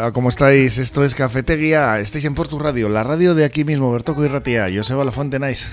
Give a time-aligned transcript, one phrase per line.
[0.00, 0.78] Hola, ¿cómo estáis?
[0.78, 2.00] Esto es Cafetería.
[2.00, 4.66] Estáis en Portu Radio, la radio de aquí mismo, Bertoco y Ratia.
[4.74, 5.66] Joseba La Fuente Nice.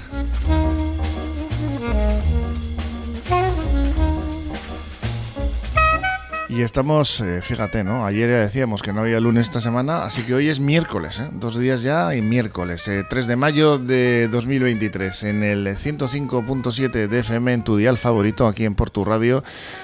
[6.58, 8.04] Y estamos, eh, fíjate, ¿no?
[8.04, 11.30] Ayer ya decíamos que no había lunes esta semana, así que hoy es miércoles, ¿eh?
[11.32, 17.20] Dos días ya y miércoles, 3 eh, de mayo de 2023, en el 105.7 de
[17.20, 19.44] FM en tu dial favorito, aquí en Portu Radio,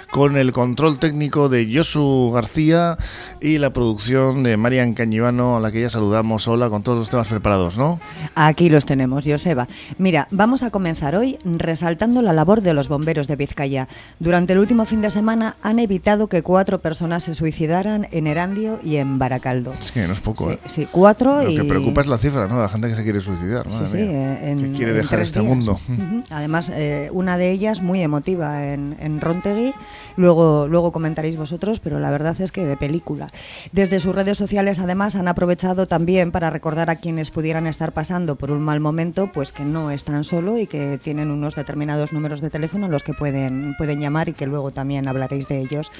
[0.09, 2.97] con el control técnico de Josu García
[3.39, 6.47] y la producción de Marian Cañivano, a la que ya saludamos.
[6.47, 7.99] Hola, con todos los temas preparados, ¿no?
[8.33, 9.67] Aquí los tenemos, Joseba.
[9.99, 13.87] Mira, vamos a comenzar hoy resaltando la labor de los bomberos de Vizcaya.
[14.19, 18.25] Durante el último fin de semana han evitado que cuatro cuatro personas se suicidaran en
[18.25, 19.73] Erandio y en Baracaldo.
[19.77, 20.59] Es que no es poco, sí, ¿eh?
[20.65, 21.57] Sí, cuatro Lo y...
[21.57, 22.61] que preocupa es la cifra, ¿no?
[22.61, 23.85] La gente que se quiere suicidar, ¿no?
[23.85, 25.49] Sí, sí, en, que quiere en dejar este días.
[25.49, 25.77] mundo.
[26.29, 29.73] Además, eh, una de ellas muy emotiva en, en Rontegui.
[30.15, 33.29] Luego, luego comentaréis vosotros, pero la verdad es que de película.
[33.73, 38.37] Desde sus redes sociales, además, han aprovechado también para recordar a quienes pudieran estar pasando
[38.37, 42.39] por un mal momento, pues que no están solo y que tienen unos determinados números
[42.39, 45.91] de teléfono a los que pueden, pueden llamar y que luego también hablaréis de ellos.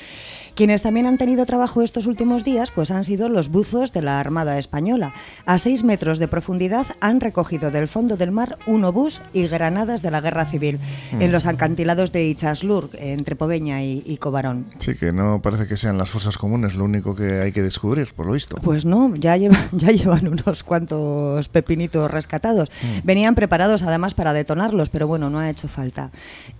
[0.55, 4.19] Quienes también han tenido trabajo estos últimos días pues han sido los buzos de la
[4.19, 5.11] Armada Española.
[5.45, 10.01] A seis metros de profundidad han recogido del fondo del mar un obús y granadas
[10.03, 10.79] de la Guerra Civil
[11.19, 14.67] en los acantilados de Ichaslur, entre Poveña y, y Cobarón.
[14.77, 18.13] Sí, que no parece que sean las fuerzas comunes lo único que hay que descubrir,
[18.13, 18.57] por lo visto.
[18.57, 22.69] Pues no, ya llevan, ya llevan unos cuantos pepinitos rescatados.
[23.03, 26.11] Venían preparados además para detonarlos, pero bueno, no ha hecho falta.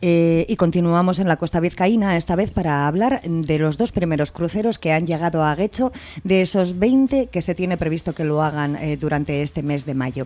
[0.01, 4.31] Eh, y continuamos en la costa vizcaína, esta vez para hablar de los dos primeros
[4.31, 5.91] cruceros que han llegado a Guecho,
[6.23, 9.93] de esos 20 que se tiene previsto que lo hagan eh, durante este mes de
[9.93, 10.25] mayo.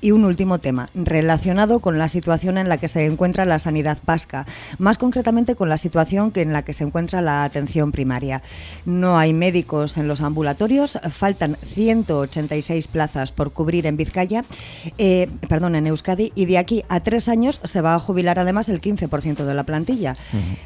[0.00, 3.98] Y un último tema, relacionado con la situación en la que se encuentra la sanidad
[4.06, 4.46] vasca,
[4.78, 8.42] más concretamente con la situación que en la que se encuentra la atención primaria.
[8.84, 14.44] No hay médicos en los ambulatorios, faltan 186 plazas por cubrir en Vizcaya,
[14.98, 18.68] eh, perdón, en Euskadi, y de aquí a tres años se va a jubilar además
[18.68, 20.14] el 15% de la plantilla.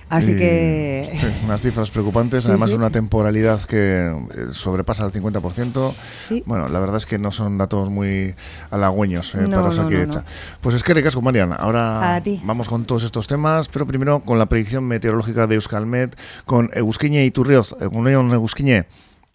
[0.09, 1.13] Así Y, que...
[1.21, 2.77] sí, unas cifras preocupantes, Sí, además sí.
[2.77, 5.93] una temporalidad que eh, sobrepasa el 50%.
[6.21, 6.43] Sí.
[6.47, 8.35] Bueno, la verdad es que no son datos muy
[8.71, 10.21] halagüeños eh, No, para no, Osakidecha.
[10.21, 10.25] no,
[10.61, 11.53] Pues es que recasco, Marian.
[11.53, 16.71] Ahora vamos con todos estos temas, pero primero con la predicción meteorológica de Euskalmet con
[16.73, 17.75] Egusquiñe y Turrioz.
[17.81, 18.87] Eguneon Egusquiñe.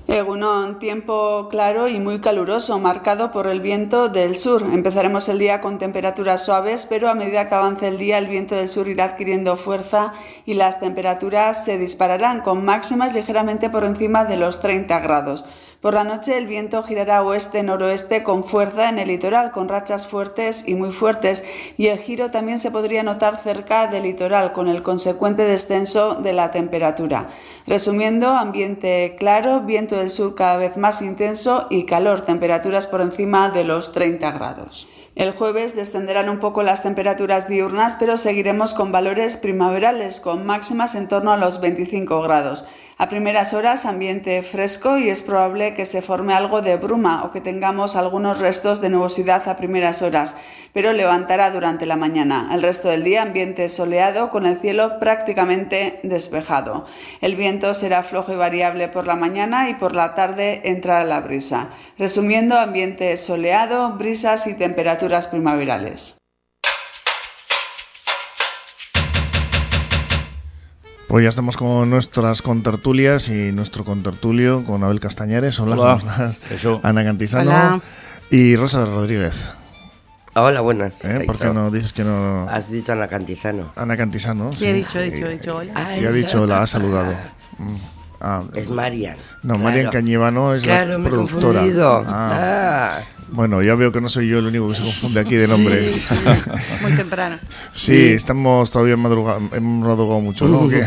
[0.08, 4.64] Egunon, tiempo claro y muy caluroso, marcado por el viento del sur.
[4.64, 8.56] Empezaremos el día con temperaturas suaves, pero a medida que avance el día, el viento
[8.56, 10.14] del sur irá adquiriendo fuerza
[10.46, 15.44] y las temperaturas se dispararán, con máximas ligeramente por encima de los 30 grados.
[15.82, 20.64] Por la noche el viento girará oeste-noroeste con fuerza en el litoral, con rachas fuertes
[20.68, 21.44] y muy fuertes,
[21.78, 26.34] y el giro también se podría notar cerca del litoral, con el consecuente descenso de
[26.34, 27.30] la temperatura.
[27.68, 33.50] Resumiendo, ambiente claro, viento del sur cada vez más intenso y calor, temperaturas por encima
[33.50, 34.88] de los 30 grados.
[35.14, 40.96] El jueves descenderán un poco las temperaturas diurnas, pero seguiremos con valores primaverales, con máximas
[40.96, 42.66] en torno a los 25 grados.
[43.00, 47.30] A primeras horas ambiente fresco y es probable que se forme algo de bruma o
[47.30, 50.36] que tengamos algunos restos de nubosidad a primeras horas,
[50.74, 52.50] pero levantará durante la mañana.
[52.52, 56.86] El resto del día ambiente soleado con el cielo prácticamente despejado.
[57.22, 61.22] El viento será flojo y variable por la mañana y por la tarde entrará la
[61.22, 61.70] brisa.
[62.00, 66.18] Resumiendo, ambiente soleado, brisas y temperaturas primaverales.
[71.08, 75.58] Pues ya estamos con nuestras contertulias y nuestro contertulio con Abel Castañares.
[75.60, 75.98] Hola, Hola.
[76.00, 76.40] ¿cómo estás?
[76.52, 76.80] Eso.
[76.84, 77.82] Ana Cantizano Hola.
[78.30, 79.52] y Rosa Rodríguez.
[80.36, 80.92] Hola, buenas.
[81.04, 81.24] ¿eh?
[81.26, 82.48] ¿Por qué no dices que no...?
[82.50, 83.72] Has dicho Ana Cantizano.
[83.76, 84.52] Ana Cantisano.
[84.52, 85.72] Sí, he dicho, he dicho, he dicho, hola.
[85.76, 87.14] Ah, Y ha dicho, la ha saludado.
[87.60, 87.76] Mm.
[88.22, 89.18] Ah, Es Marian.
[89.42, 89.64] No, Claro.
[89.64, 91.54] Marian Cañivano es Claro, la me he productora.
[91.62, 92.06] confundido.
[92.08, 93.00] Ah.
[93.00, 93.00] Ah.
[93.30, 95.94] Bueno, ya veo que no soy yo el único que se confunde aquí de nombre.
[95.94, 96.16] Sí, sí,
[96.82, 97.40] muy temprano.
[97.74, 100.68] Sí, estamos todavía madrugando, hemos madrugado mucho, ¿no?
[100.68, 100.84] que,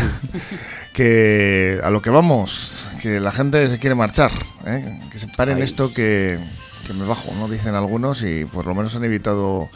[0.93, 4.33] que a lo que vamos, que la gente se quiere marchar,
[4.67, 5.01] ¿eh?
[5.13, 6.39] que se paren esto que,
[6.87, 7.49] que me bajo, ¿no?
[7.49, 9.71] Dicen algunos y por lo menos han evitado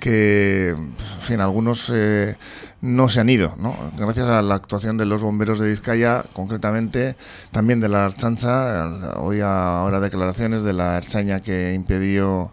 [0.00, 2.36] que, en fin, algunos eh,
[2.80, 3.76] no se han ido, ¿no?
[3.96, 7.16] Gracias a la actuación de los bomberos de Vizcaya, concretamente,
[7.50, 12.52] también de la Archancha, hoy ahora declaraciones de la Erchaña que impidió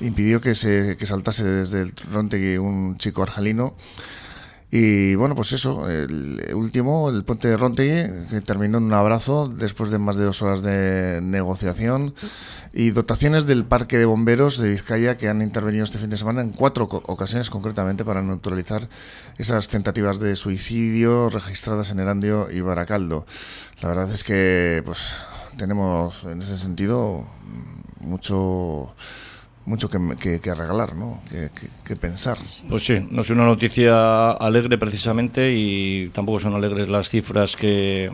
[0.00, 3.74] impidió que se que saltase desde el Rontegui un chico argelino
[4.72, 9.48] Y bueno, pues eso, el último, el puente de Rontegui, que terminó en un abrazo
[9.48, 12.14] después de más de dos horas de negociación
[12.72, 16.42] y dotaciones del Parque de Bomberos de Vizcaya que han intervenido este fin de semana
[16.42, 18.88] en cuatro ocasiones concretamente para neutralizar
[19.38, 23.26] esas tentativas de suicidio registradas en Erandio y Baracaldo.
[23.82, 25.16] La verdad es que pues
[25.56, 27.26] tenemos en ese sentido
[27.98, 28.94] mucho
[29.66, 31.20] mucho que, que, regalar, ¿no?
[31.30, 32.38] Que, pensar.
[32.68, 38.10] Pues sí, no es una noticia alegre precisamente y tampoco son alegres las cifras que,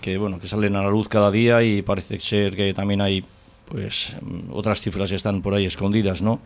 [0.00, 3.24] que, bueno, que salen a la luz cada día y parece ser que también hay
[3.68, 4.16] pues
[4.50, 6.40] otras cifras que están por ahí escondidas, ¿no?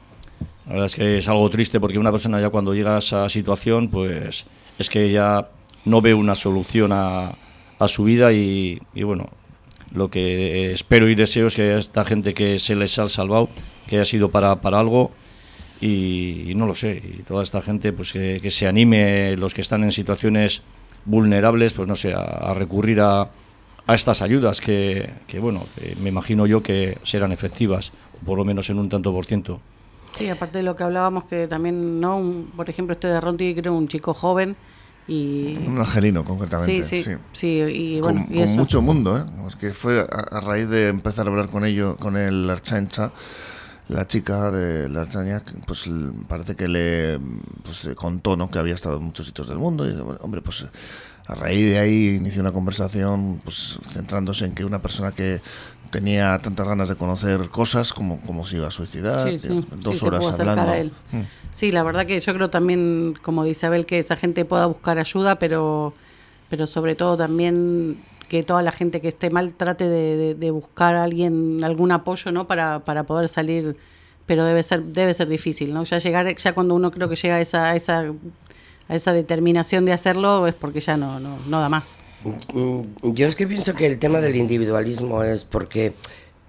[0.66, 3.28] La verdad es que es algo triste porque una persona ya cuando llega a esa
[3.28, 4.44] situación pues
[4.78, 5.48] es que ya
[5.84, 7.34] no ve una solución a,
[7.78, 9.28] a su vida y, y bueno,
[9.92, 13.48] lo que espero y deseo es que a esta gente que se les ha salvado
[13.86, 15.10] que haya sido para, para algo
[15.80, 19.84] y, no lo sé, y toda esta gente pues que, se anime, los que están
[19.84, 20.62] en situaciones
[21.04, 23.28] vulnerables, pues no sé, a, recurrir a,
[23.86, 25.66] a, estas ayudas que, que bueno,
[26.00, 27.92] me imagino yo que serán efectivas,
[28.24, 29.60] por lo menos en un tanto por ciento.
[30.12, 32.44] Sí, aparte de lo que hablábamos, que también, ¿no?
[32.56, 34.56] por ejemplo, este de Ronti, creo un chico joven,
[35.06, 35.54] y...
[35.66, 36.82] Un argelino, concretamente.
[36.82, 37.10] Sí, sí.
[37.32, 37.48] sí.
[37.48, 39.24] y, bueno, con, mucho mundo, ¿eh?
[39.60, 43.12] que fue a, a, raíz de empezar a hablar con ello, con el Archancha,
[43.88, 45.88] la chica de la Archaña, pues
[46.28, 47.18] parece que le
[47.62, 48.50] pues, contó ¿no?
[48.50, 49.88] que había estado en muchos sitios del mundo.
[49.88, 50.66] Y, hombre, pues
[51.26, 55.40] a raíz de ahí inició una conversación pues centrándose en que una persona que
[55.90, 59.30] tenía tantas ganas de conocer cosas como, como se iba a suicidar,
[59.80, 60.92] dos horas hablando.
[61.12, 61.20] Mm.
[61.52, 64.98] Sí, la verdad que yo creo también, como dice Abel, que esa gente pueda buscar
[64.98, 65.94] ayuda, pero,
[66.50, 67.98] pero sobre todo también
[68.34, 72.48] que toda la gente que esté mal trate de, buscar a alguien, algún apoyo, ¿no?
[72.48, 73.76] Para, para poder salir,
[74.26, 75.84] pero debe ser, debe ser difícil, ¿no?
[75.84, 78.12] Ya llegar, ya cuando uno creo que llega a esa, a esa,
[78.88, 81.96] a esa determinación de hacerlo es porque ya no, no, no da más.
[82.52, 85.94] Mm, yo es que pienso que el tema del individualismo es porque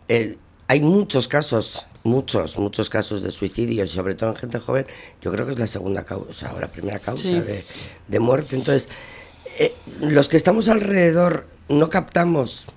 [0.08, 4.88] el, hay muchos casos, muchos, muchos casos de suicidio, sobre todo en gente joven.
[5.22, 7.64] Yo creo que es la segunda causa o la primera causa de,
[8.08, 8.56] de, muerte.
[8.56, 8.90] Entonces,
[9.60, 12.68] eh, los que estamos alrededor no captamos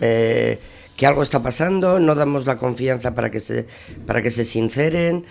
[0.00, 0.60] eh,
[0.96, 3.66] que algo está pasando, no damos la confianza para que se,
[4.06, 5.24] para que se sinceren.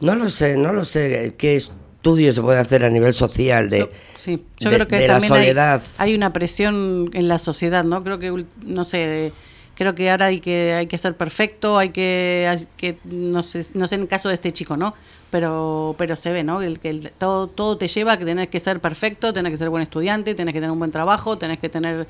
[0.00, 3.88] No lo sé, no lo sé qué estudios se puede hacer a nivel social de,
[4.16, 5.82] sí, yo creo que la soledad.
[5.98, 8.02] Hay, una presión en la sociedad, ¿no?
[8.04, 9.32] Creo que, no sé,
[9.74, 13.86] creo que ahora hay que, hay que ser perfecto, hay que, que no, sé, no
[13.86, 14.94] sé en el caso de este chico, ¿no?
[15.36, 16.62] Pero pero se ve, ¿no?
[16.62, 19.68] El, que todo, todo te lleva a que tenés que ser perfecto, tenés que ser
[19.68, 22.06] buen estudiante, tenés que tener un buen trabajo, tenés que tener...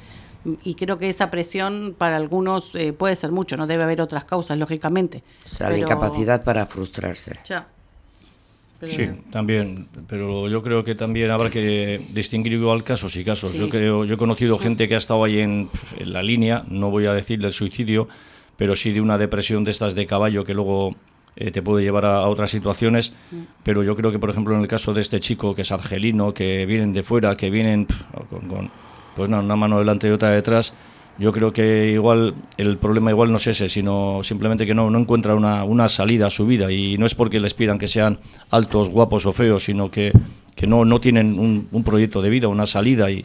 [0.63, 4.25] Y creo que esa presión para algunos eh, puede ser mucho, no debe haber otras
[4.27, 5.25] causas, lógicamente.
[5.45, 7.37] O sea, la incapacidad para frustrarse.
[7.45, 7.67] Ya.
[8.87, 13.55] Sí, también, pero yo creo que también habrá que distinguir igual casos y casos.
[13.55, 15.69] Yo creo, yo he conocido gente que ha estado ahí en,
[15.99, 18.07] en, la línea, no voy a decir del suicidio,
[18.57, 20.95] pero sí de una depresión de estas de caballo que luego
[21.37, 23.13] eh, te puede llevar a, otras situaciones,
[23.63, 26.33] pero yo creo que, por ejemplo, en el caso de este chico que es argelino,
[26.33, 27.87] que vienen de fuera, que vienen
[28.31, 28.71] con,
[29.15, 30.73] pues una mano delante y otra detrás,
[31.19, 34.99] yo creo que igual el problema igual no es ese, sino simplemente que no, no
[34.99, 36.71] encuentra una, una salida a su vida.
[36.71, 38.19] Y no es porque les pidan que sean
[38.51, 40.13] altos, guapos o feos, sino que,
[40.55, 43.11] que no, no tienen un, un proyecto de vida, una salida.
[43.11, 43.25] Y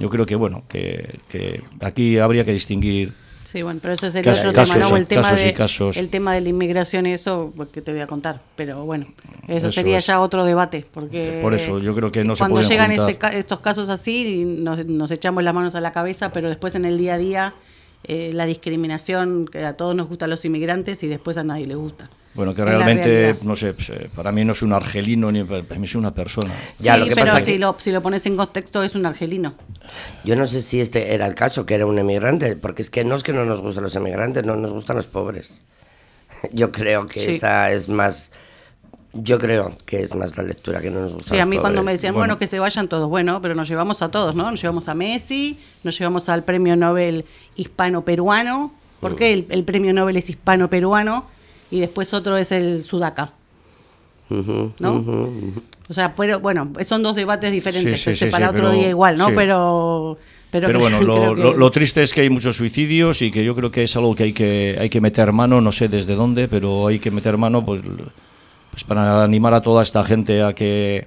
[0.00, 3.12] yo creo que bueno, que, que aquí habría que distinguir
[3.50, 4.94] Sí, bueno, pero ese sería otro tema, ¿no?
[4.94, 5.54] El tema, de,
[5.94, 8.42] el tema de la inmigración y eso, pues, que te voy a contar.
[8.56, 9.06] Pero bueno,
[9.46, 10.84] eso, sería ya otro debate.
[10.92, 14.84] porque Por eso, yo creo que no se Cuando llegan este, estos casos así, nos,
[14.84, 17.54] nos echamos las manos a la cabeza, pero después en el día a día,
[18.04, 21.74] eh, la discriminación, que a todos nos gustan los inmigrantes y después a nadie le
[21.74, 22.10] gusta.
[22.38, 25.80] Bueno, que realmente, no sé, pues, eh, para mí no es un argelino ni para
[25.80, 26.54] mí es una persona.
[26.78, 29.54] Ya, sí, lo que pero si, lo, si lo pones en contexto es un argelino.
[30.22, 33.02] Yo no sé si este era el caso, que era un emigrante, porque es que
[33.02, 35.64] no es que no nos gusten los emigrantes, no nos gustan los pobres.
[36.52, 38.30] Yo creo que esa es más...
[39.14, 41.30] Yo creo que es más la lectura que no nos gusta.
[41.30, 42.38] Sí, a mí cuando me decían, bueno.
[42.38, 44.48] que se vayan todos, bueno, pero nos llevamos a todos, ¿no?
[44.48, 47.24] Nos llevamos a Messi, nos llevamos al premio Nobel
[47.56, 48.72] hispano-peruano.
[49.00, 51.36] ¿Por qué el, el premio Nobel es hispano-peruano?
[51.70, 53.32] Y después otro es el Sudaca.
[54.30, 55.04] ¿No?
[55.88, 59.28] O sea, pero, bueno, son dos debates diferentes, este para otro día igual, ¿no?
[59.34, 60.18] Pero,
[60.50, 63.96] pero, bueno, lo, triste es que hay muchos suicidios y que yo creo que es
[63.96, 67.10] algo que hay que, hay que meter mano, no sé desde dónde, pero hay que
[67.10, 67.80] meter mano pues,
[68.70, 71.06] pues para animar a toda esta gente a que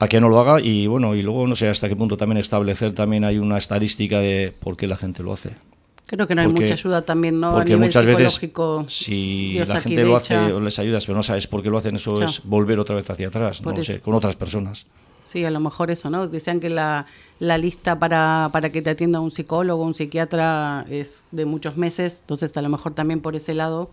[0.00, 2.38] a que no lo haga y bueno, y luego no sé hasta qué punto también
[2.38, 5.56] establecer también hay una estadística de por qué la gente lo hace.
[6.08, 7.52] Creo que no hay mucha ayuda también, ¿no?
[7.52, 8.40] Porque muchas veces,
[8.86, 11.96] si la gente lo hace o les ayudas, pero no sabes por qué lo hacen,
[11.96, 14.86] eso es volver otra vez hacia atrás, no sé, con otras personas.
[15.24, 16.26] Sí, a lo mejor eso, ¿no?
[16.26, 17.04] Decían que la,
[17.38, 22.20] la lista para, para que te atienda un psicólogo, un psiquiatra es de muchos meses,
[22.22, 23.90] entonces a lo mejor también por ese lado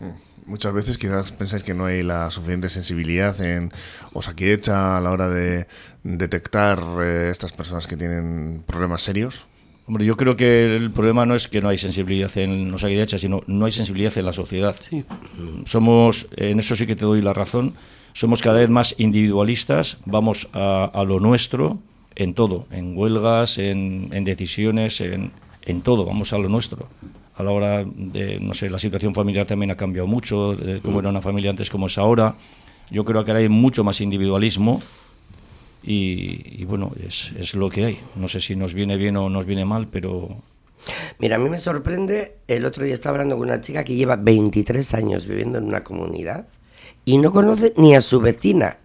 [0.00, 0.36] hmm.
[0.46, 3.72] Muchas veces quizás pensáis que no hay la suficiente sensibilidad en
[4.12, 5.66] Osakidecha a la hora de
[6.04, 9.48] detectar eh, estas personas que tienen problemas serios.
[9.86, 13.42] Hombre, yo creo que el problema no es que no hay sensibilidad en Osakidecha, sino
[13.46, 14.74] no hay sensibilidad en la sociedad.
[14.80, 15.04] Sí.
[15.64, 17.74] Somos, en eso sí que te doy la razón,
[18.12, 21.78] somos cada vez más individualistas, vamos a, lo nuestro
[22.16, 25.30] en todo, en huelgas, en, decisiones, en,
[25.62, 26.88] en, todo, vamos a lo nuestro.
[27.36, 30.98] A la hora de, no sé, la situación familiar también ha cambiado mucho, de cómo
[30.98, 32.34] era una familia antes como es ahora.
[32.90, 34.80] Yo creo que ahora hay mucho más individualismo
[35.86, 38.00] y, bueno, es, es lo que hay.
[38.16, 40.36] No sé si nos viene bien o nos viene mal, pero
[41.18, 44.16] Mira, a mí me sorprende, el otro día estaba hablando con una chica que lleva
[44.16, 46.46] 23 años viviendo en una comunidad
[47.04, 48.78] y no conoce ni a su vecina.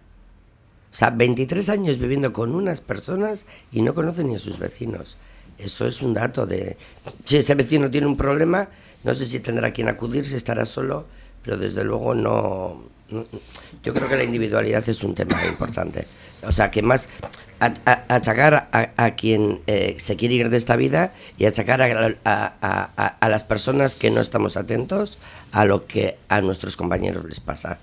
[0.90, 5.16] O sea, 23 años viviendo con unas personas y no conoce ni a sus vecinos.
[5.58, 6.76] Eso es un dato de...
[7.24, 8.68] Si ese vecino tiene un problema,
[9.04, 11.06] no sé si tendrá quien acudir, si estará solo,
[11.42, 12.84] pero desde luego no...
[13.82, 16.06] Yo creo que la individualidad es un tema importante.
[16.42, 17.08] O sea, que más
[18.08, 23.94] achacar a, quien eh, se quiere ir de esta vida y achacar a, las personas
[23.94, 25.18] que no estamos atentos
[25.52, 27.78] a lo que a nuestros compañeros les pasa.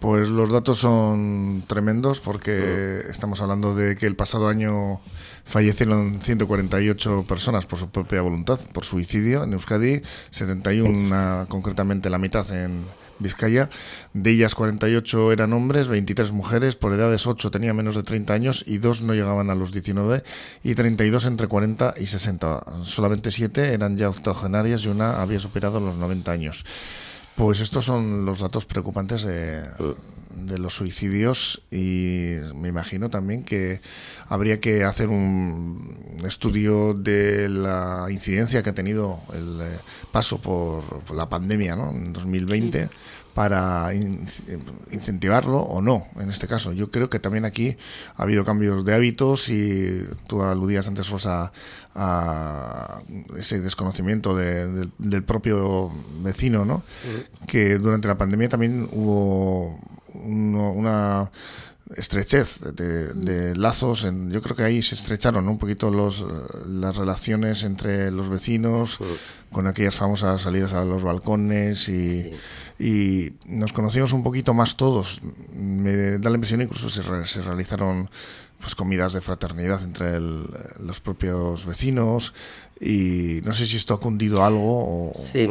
[0.00, 5.00] Pues los datos son tremendos porque estamos hablando de que el pasado año
[5.44, 12.50] fallecieron 148 personas por su propia voluntad, por suicidio en Euskadi, 71 concretamente la mitad
[12.50, 12.84] en
[13.18, 13.70] Vizcaya.
[14.12, 18.64] De ellas 48 eran hombres, 23 mujeres, por edades 8 tenían menos de 30 años
[18.66, 20.22] y 2 no llegaban a los 19
[20.62, 22.84] y 32 entre 40 y 60.
[22.84, 26.64] Solamente 7 eran ya octogenarias y una había superado los 90 años.
[27.36, 29.64] Pues estos son los datos preocupantes de,
[30.58, 33.80] los suicidios y me imagino también que
[34.28, 39.78] habría que hacer un estudio de la incidencia que ha tenido el eh,
[40.12, 41.90] paso por, la pandemia ¿no?
[41.90, 42.88] en 2020
[43.34, 43.92] para
[44.90, 46.72] incentivarlo o no, en este caso.
[46.72, 47.76] Yo creo que también aquí
[48.16, 51.52] ha habido cambios de hábitos y tú aludías antes, Rosa,
[51.96, 53.02] a
[53.36, 55.90] ese desconocimiento del propio
[56.22, 56.84] vecino, ¿no?
[57.46, 59.78] Que durante la pandemia también hubo
[60.14, 61.30] una
[61.96, 64.04] estrechez de, lazos.
[64.04, 66.24] En, yo creo que ahí se estrecharon un poquito los,
[66.66, 68.98] las relaciones entre los vecinos,
[69.52, 72.32] con aquellas famosas salidas a los balcones y,
[72.78, 75.20] y, nos conocimos un poquito más todos.
[75.54, 78.10] Me da la impresión incluso se, se realizaron
[78.58, 82.32] pues comidas de fraternidad entre los propios vecinos
[82.80, 85.12] y no sé si esto ha cundido algo o...
[85.14, 85.46] Sí,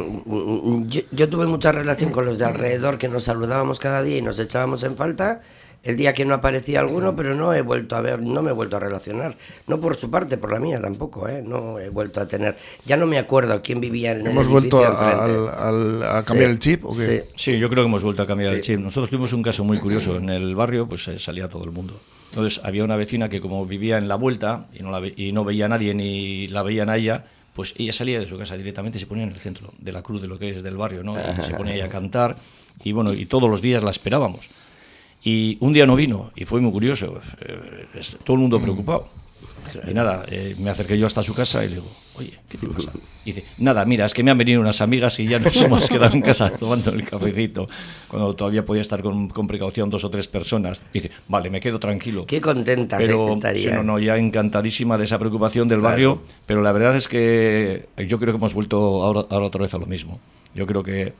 [0.88, 4.22] yo, yo tuve mucha relación con los de alrededor que nos saludábamos cada día y
[4.22, 5.42] nos echábamos en falta
[5.84, 8.54] el día que no aparecía alguno, pero no he vuelto a ver, no me he
[8.54, 9.36] vuelto a relacionar.
[9.66, 11.42] No por su parte, por la mía tampoco, ¿eh?
[11.46, 12.56] No he vuelto a tener.
[12.86, 16.84] Ya no me acuerdo quién vivía en el ¿Hemos vuelto a, cambiar el chip?
[16.84, 17.26] ¿o qué?
[17.36, 17.58] Sí.
[17.58, 18.80] yo creo que hemos vuelto a cambiar el chip.
[18.80, 20.16] Nosotros tuvimos un caso muy curioso.
[20.16, 22.00] En el barrio, pues eh, salía todo el mundo.
[22.30, 25.44] Entonces había una vecina que, como vivía en la vuelta y no, la y no
[25.44, 28.98] veía a nadie ni la veían a ella, pues ella salía de su casa directamente
[28.98, 31.04] y se ponía en el centro de la cruz de lo que es del barrio,
[31.04, 31.14] ¿no?
[31.14, 32.36] Y se ponía ella a cantar
[32.82, 34.48] y bueno, y todos los días la esperábamos.
[35.24, 37.86] Y un día no vino y fue muy curioso, eh,
[38.24, 39.08] todo el mundo preocupado.
[39.88, 42.68] Y nada, eh, me acerqué yo hasta su casa y le digo, oye, ¿qué te
[42.68, 42.92] pasa?
[43.24, 45.88] Y dice, nada, mira, es que me han venido unas amigas y ya nos hemos
[45.88, 47.66] quedado en casa tomando el cafecito,
[48.08, 50.82] cuando todavía podía estar con, precaución dos o tres personas.
[50.92, 52.26] Y dice, vale, me quedo tranquilo.
[52.26, 53.76] Qué contenta pero, estaría.
[53.76, 58.18] no, no, ya encantadísima de esa preocupación del barrio, pero la verdad es que yo
[58.18, 60.20] creo que hemos vuelto ahora, ahora otra vez a lo mismo.
[60.54, 61.14] Yo creo que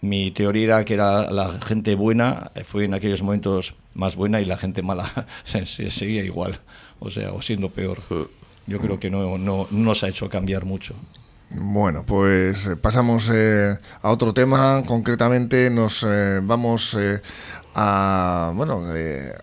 [0.00, 4.44] mi teoría era que era la gente buena fue en aquellos momentos más buena y
[4.44, 6.60] la gente mala se, seguía igual,
[6.98, 7.98] o sea, o siendo peor.
[8.66, 10.94] Yo creo que no, no, nos ha hecho cambiar mucho.
[11.50, 14.84] Bueno, pues eh, pasamos eh, a otro tema.
[14.86, 16.96] Concretamente nos eh, vamos
[17.74, 18.82] a, bueno,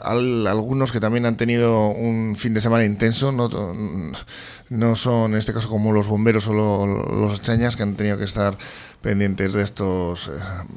[0.04, 3.32] algunos que también han tenido un fin de semana intenso.
[3.32, 3.50] No,
[4.70, 8.26] no son en este caso como los bomberos o los chañas que han tenido que
[8.26, 8.58] estar
[9.02, 10.32] pendientes de estos, eh,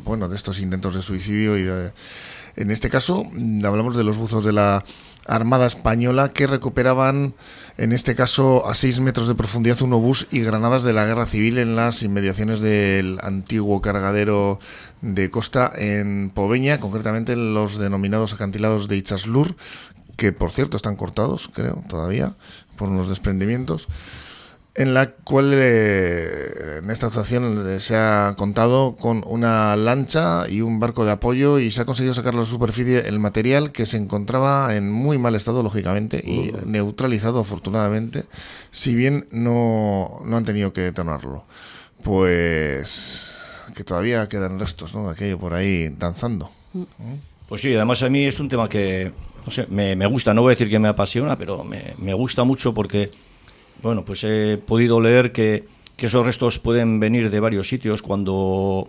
[0.05, 1.91] bueno, de estos intentos de suicidio y
[2.57, 3.25] en este caso
[3.65, 4.85] hablamos de los buzos de la
[5.31, 7.35] Armada Española que recuperaban,
[7.79, 11.25] en este caso, a 6 metros de profundidad un obús y granadas de la guerra
[11.25, 14.59] civil en las inmediaciones del antiguo cargadero
[15.01, 19.55] de costa en Poveña, concretamente en los denominados acantilados de Ichaslur,
[20.17, 22.35] que por cierto están cortados, creo, todavía,
[22.77, 23.87] por unos desprendimientos.
[24.81, 30.81] En la cual eh, en esta actuación se ha contado con una lancha y un
[30.81, 33.99] barco de apoyo y se ha conseguido sacar a la superficie el material que se
[33.99, 38.25] encontraba en muy mal estado, lógicamente, y neutralizado afortunadamente,
[38.71, 41.45] si bien no, no han tenido que detonarlo.
[42.03, 43.37] Pues
[43.77, 45.09] que todavía quedan restos ¿no?
[45.09, 46.51] de aquello por ahí danzando.
[47.51, 49.13] Pues sí, además a mí es un tema que,
[49.45, 52.15] no sé, me, me gusta, no voy a decir que me apasiona, pero me, me
[52.15, 53.11] gusta mucho porque
[53.83, 55.65] bueno, pues he podido leer que,
[55.99, 58.89] esos restos pueden venir de varios sitios cuando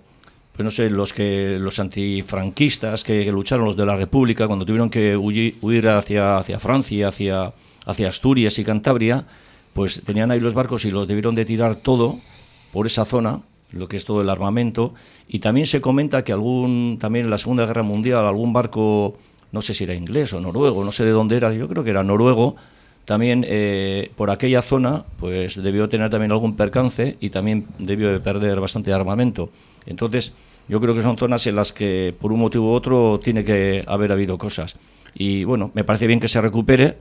[0.53, 4.89] pues no sé, los que los antifranquistas que, lucharon los de la República cuando tuvieron
[4.89, 7.51] que huir, hacia, hacia Francia, hacia,
[7.85, 9.25] hacia Asturias y Cantabria,
[9.73, 12.19] pues tenían ahí los barcos y los debieron de tirar todo
[12.71, 14.93] por esa zona, lo que es todo el armamento,
[15.27, 19.17] y también se comenta que algún también en la Segunda Guerra Mundial algún barco
[19.51, 21.89] no sé si era inglés o noruego, no sé de dónde era, yo creo que
[21.89, 22.55] era noruego,
[23.05, 28.19] también eh, por aquella zona pues debió tener también algún percance y también debió de
[28.19, 29.49] perder bastante armamento.
[29.85, 30.33] Entonces,
[30.67, 33.83] yo creo que son zonas en las que por un motivo u otro tiene que
[33.87, 34.75] haber habido cosas.
[35.13, 36.97] Y bueno, me parece bien que se recupere.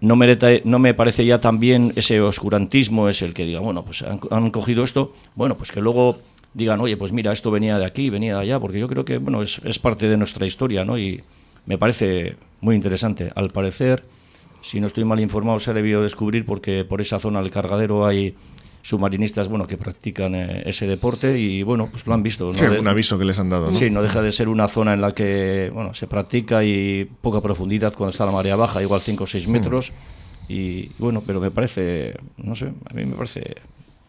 [0.00, 4.84] No me, parece ya también ese oscurantismo, es el que diga, bueno, pues han, cogido
[4.84, 6.18] esto, bueno, pues que luego
[6.54, 9.18] digan, oye, pues mira, esto venía de aquí, venía de allá, porque yo creo que,
[9.18, 10.96] bueno, es, es parte de nuestra historia, ¿no?
[10.98, 11.20] Y
[11.66, 13.32] me parece muy interesante.
[13.34, 14.04] Al parecer,
[14.62, 18.06] si no estoy mal informado, se ha debido descubrir porque por esa zona del cargadero
[18.06, 18.34] hay
[18.82, 22.86] submarinistas bueno que practican eh, ese deporte y bueno pues lo han visto sí, un
[22.86, 23.76] aviso que les han dado ¿no?
[23.76, 27.40] sí no deja de ser una zona en la que bueno se practica y poca
[27.40, 29.50] profundidad cuando está la marea baja igual 5 o 6 mm.
[29.50, 29.92] metros
[30.48, 33.56] y bueno pero me parece no sé a mí me parece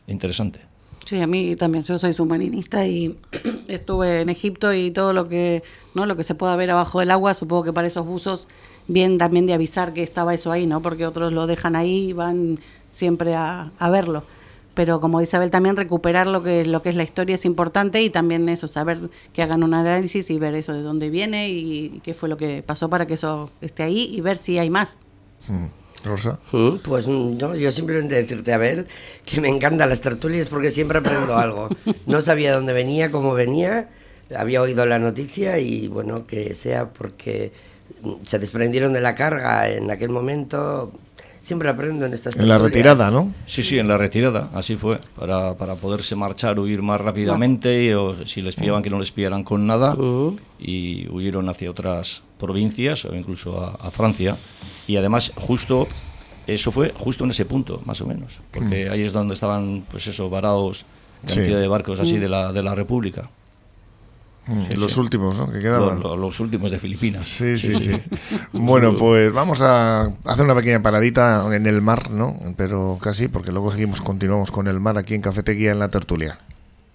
[0.07, 0.61] interesante
[1.05, 3.17] Sí, a mí también, yo soy submarinista y
[3.67, 5.63] estuve en Egipto y todo lo que,
[5.95, 6.05] ¿no?
[6.05, 8.47] lo que se pueda ver abajo del agua, supongo que para esos buzos
[8.89, 10.81] bien también de avisar que estaba eso ahí, ¿no?
[10.81, 12.59] Porque otros lo dejan ahí y van
[12.91, 14.23] siempre a, verlo.
[14.73, 18.01] Pero como dice Abel, también recuperar lo que, lo que es la historia es importante
[18.01, 22.01] y también eso, saber que hagan un análisis y ver eso de dónde viene y,
[22.03, 24.97] qué fue lo que pasó para que eso esté ahí y ver si hay más.
[25.47, 25.67] Hmm.
[26.03, 26.39] Rosa.
[26.53, 28.87] Mm, pues no, yo simplemente decirte, Abel,
[29.25, 31.67] que me encantan las tertulias porque siempre aprendo algo.
[32.05, 33.89] No sabía dónde venía, cómo venía,
[34.33, 37.51] había oído la noticia y bueno, que sea porque
[38.23, 40.91] se desprendieron de la carga en aquel momento.
[41.41, 43.33] Siempre aprendo en estas En la retirada, ¿no?
[43.45, 47.93] Sí, sí, en la retirada, así fue, para, para poderse marchar, huir más rápidamente, y,
[47.93, 49.95] o si les pillaban que no les pillaran con nada,
[50.59, 54.37] y huyeron hacia otras provincias o incluso a Francia
[54.89, 55.87] y además justo
[56.47, 58.91] eso fue justo en ese punto, más o menos, porque mm.
[58.91, 60.83] ahí es donde estaban, pues eso, varados
[61.27, 62.19] cantidad de barcos así mm.
[62.19, 63.29] de la, de la República.
[64.49, 65.51] Mm, los últimos, ¿no?
[65.51, 65.99] Que quedaban.
[66.01, 67.27] Los, últimos de Filipinas.
[67.27, 67.91] Sí, sí, sí.
[68.53, 72.35] bueno, pues vamos a hacer una pequeña paradita en el mar, ¿no?
[72.57, 76.39] Pero casi, porque luego seguimos, continuamos con el mar aquí en Cafetería en la tertulia.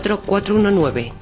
[0.00, 1.12] 419.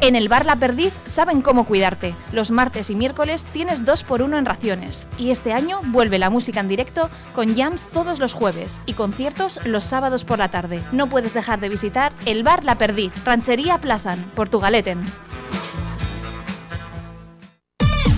[0.00, 2.14] En el bar La Perdiz saben cómo cuidarte.
[2.32, 5.08] Los martes y miércoles tienes dos por uno en raciones.
[5.18, 9.60] Y este año vuelve la música en directo con jams todos los jueves y conciertos
[9.66, 10.80] los sábados por la tarde.
[10.92, 15.00] No puedes dejar de visitar el bar La Perdiz, Ranchería Plazan, Portugaleten.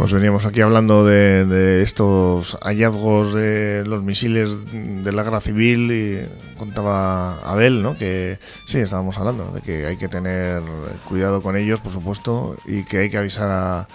[0.00, 6.56] Pues veníamos aquí hablando de, estos hallazgos de los misiles de la guerra civil y
[6.56, 7.98] contaba Abel, ¿no?
[7.98, 10.62] Que sí, estábamos hablando de que hay que tener
[11.06, 13.88] cuidado con ellos, por supuesto, y que hay que avisar a,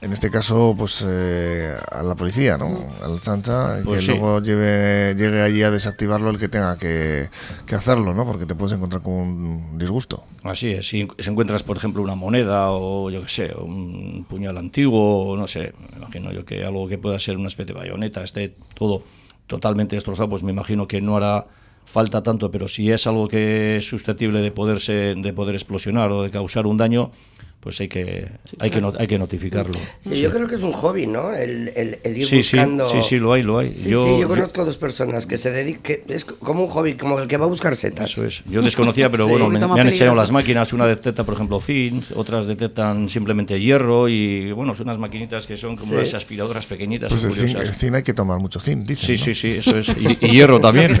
[0.00, 2.86] en este caso, pues eh, a la policía, ¿no?
[3.02, 7.30] Al chancha, pues que luego lleve, llegue allí a desactivarlo el que tenga que,
[7.72, 8.26] hacerlo, ¿no?
[8.26, 10.22] Porque te puedes encontrar con un disgusto.
[10.42, 15.28] Así es, si, encuentras, por ejemplo, una moneda o yo qué sé, un puñal antiguo,
[15.28, 18.22] o no sé, me imagino yo que algo que pueda ser una especie de bayoneta
[18.22, 19.02] esté todo
[19.46, 21.46] totalmente destrozado, pues me imagino que no hará
[21.86, 26.22] falta tanto, pero si es algo que es susceptible de poderse de poder explosionar o
[26.22, 27.12] de causar un daño,
[27.60, 28.28] pues hay que,
[28.60, 29.74] hay, que hay que notificarlo.
[29.98, 31.32] Sí, yo creo que es un hobby, ¿no?
[31.34, 32.88] El, el, ir sí, buscando...
[32.88, 33.74] Sí, sí, lo hay, lo hay.
[33.74, 35.96] Sí, yo, sí, yo conozco dos personas que se dedican...
[36.06, 38.12] Es como un hobby, como el que va a buscar setas.
[38.12, 38.44] Eso es.
[38.44, 40.72] Yo desconocía, pero bueno, me, han enseñado las máquinas.
[40.72, 45.56] Una detecta, por ejemplo, zinc, otras detectan simplemente hierro y, bueno, son unas maquinitas que
[45.56, 47.08] son como unas aspiradoras pequeñitas.
[47.08, 49.76] Pues el zinc, el zinc, hay que tomar mucho zinc, dicen, Sí, sí, sí, eso
[49.76, 49.88] es.
[49.88, 51.00] Y, y hierro también.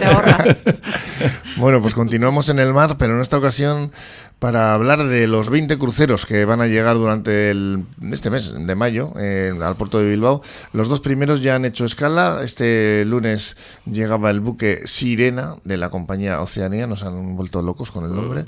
[1.58, 3.92] bueno, pues continuamos en el mar, pero en esta ocasión
[4.38, 8.74] para hablar de los 20 cruceros que van a llegar durante el, este mes de
[8.74, 10.42] mayo eh, al puerto de Bilbao.
[10.72, 12.40] Los dos primeros ya han hecho escala.
[12.42, 18.04] Este lunes llegaba el buque Sirena de la compañía Oceanía, nos han vuelto locos con
[18.04, 18.44] el nombre.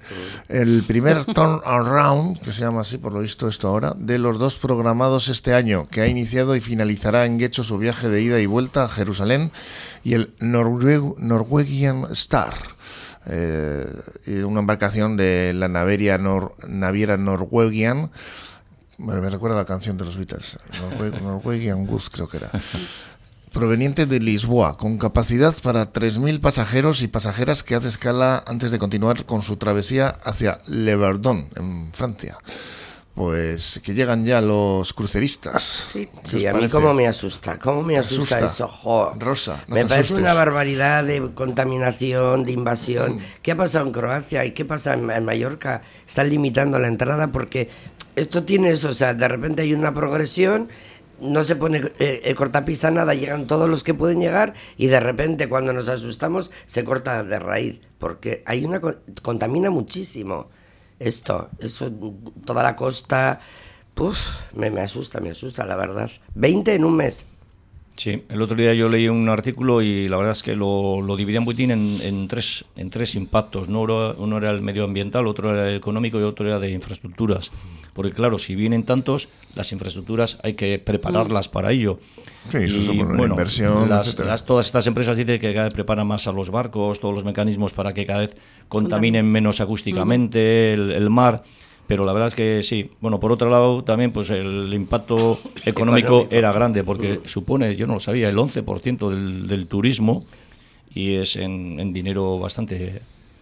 [0.49, 4.39] El primer Turn Around, que se llama así por lo visto esto ahora, de los
[4.39, 8.41] dos programados este año, que ha iniciado y finalizará en Guecho su viaje de ida
[8.41, 9.53] y vuelta a Jerusalén,
[10.05, 12.78] y el Norwegian Star
[13.29, 16.19] eh, una embarcación de la naveria
[16.67, 18.11] naviera Norwegian.
[18.99, 20.57] Me recuerda la canción de los Beatles,
[21.23, 22.51] Norwegian Goose creo que era.
[23.53, 28.79] Proveniente de Lisboa, con capacidad para 3.000 pasajeros y pasajeras que hace escala antes de
[28.79, 32.37] continuar con su travesía hacia Le en Francia
[33.19, 35.89] pues que llegan ya los cruceristas.
[36.23, 41.03] Sí, a mí como me asusta, cómo me asusta, eso, Rosa, me parece una barbaridad
[41.03, 43.19] de contaminación, de invasión.
[43.43, 45.83] ¿Qué ha pasado en Croacia y qué pasa en, Mallorca?
[46.07, 47.69] Están limitando la entrada porque
[48.15, 50.69] esto tiene eso, o sea, de repente hay una progresión
[51.21, 55.49] no se pone eh, cortapisa nada, llegan todos los que pueden llegar y de repente
[55.49, 58.81] cuando nos asustamos se corta de raíz, porque hay una
[59.23, 60.51] contamina muchísimo
[60.99, 61.91] esto, eso,
[62.45, 63.41] toda la costa,
[63.95, 64.19] puf,
[64.55, 66.11] me, me asusta, me asusta, la verdad.
[66.35, 67.27] 20 en un mes.
[67.99, 71.17] Sí, el otro día yo leí un artículo y la verdad es que lo, lo
[71.17, 73.69] dividían muy en, en, tres, en tres impactos.
[73.69, 73.83] ¿no?
[73.83, 77.51] Uno era el medioambiental, otro era el económico y otro era de infraestructuras.
[77.95, 81.99] Porque claro, si vienen tantos, las infraestructuras hay que prepararlas para ello.
[82.51, 83.89] Sí, eso es una inversión.
[83.89, 87.25] Las, todas estas empresas dicen que cada vez preparan más a los barcos, todos los
[87.25, 88.37] mecanismos para que cada vez
[88.69, 91.43] contaminen menos acústicamente el, mar
[91.87, 92.91] pero la verdad es que sí.
[93.01, 97.95] Bueno, por otro lado, también pues el impacto económico era grande, porque supone, yo no
[97.95, 100.25] lo sabía, el 11% del, del turismo
[100.95, 103.01] y es en, en, dinero bastante,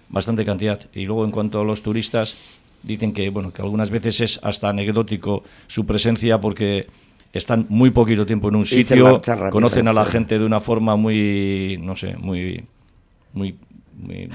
[0.09, 0.81] bastante cantidad.
[0.95, 2.37] Y luego en cuanto a los turistas,
[2.85, 6.87] dicen que, bueno, que algunas veces es hasta anecdótico su presencia porque
[7.33, 11.79] están muy poquito tiempo en un sitio, conocen a la gente de una forma muy,
[11.83, 12.65] no sé, muy,
[13.33, 13.57] muy
[13.99, 14.29] muy,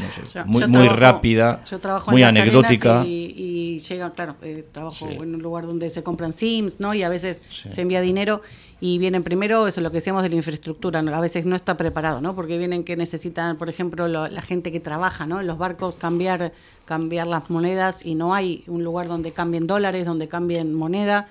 [0.69, 1.63] muy, rápida,
[2.07, 3.03] muy anecdótica.
[3.05, 6.93] Y, llega, claro, eh, trabajo en un lugar donde se compran Sims, ¿no?
[6.93, 8.41] Y a veces se envía dinero
[8.79, 11.77] y vienen primero, eso es lo que decíamos de la infraestructura, a veces no está
[11.77, 12.35] preparado, ¿no?
[12.35, 15.39] Porque vienen que necesitan, por ejemplo, la gente que trabaja, ¿no?
[15.39, 16.53] En los barcos cambiar,
[16.85, 21.27] cambiar las monedas y no hay un lugar donde cambien dólares, donde cambien moneda.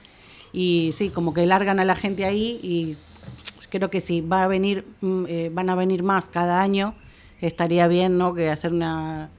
[0.52, 2.96] Y sí, como que largan a la gente ahí y
[3.70, 6.94] creo que sí, va a venir, mm, eh, van a venir más cada año
[7.40, 8.34] estaría bien, ¿no?
[8.34, 9.30] Que hacer una,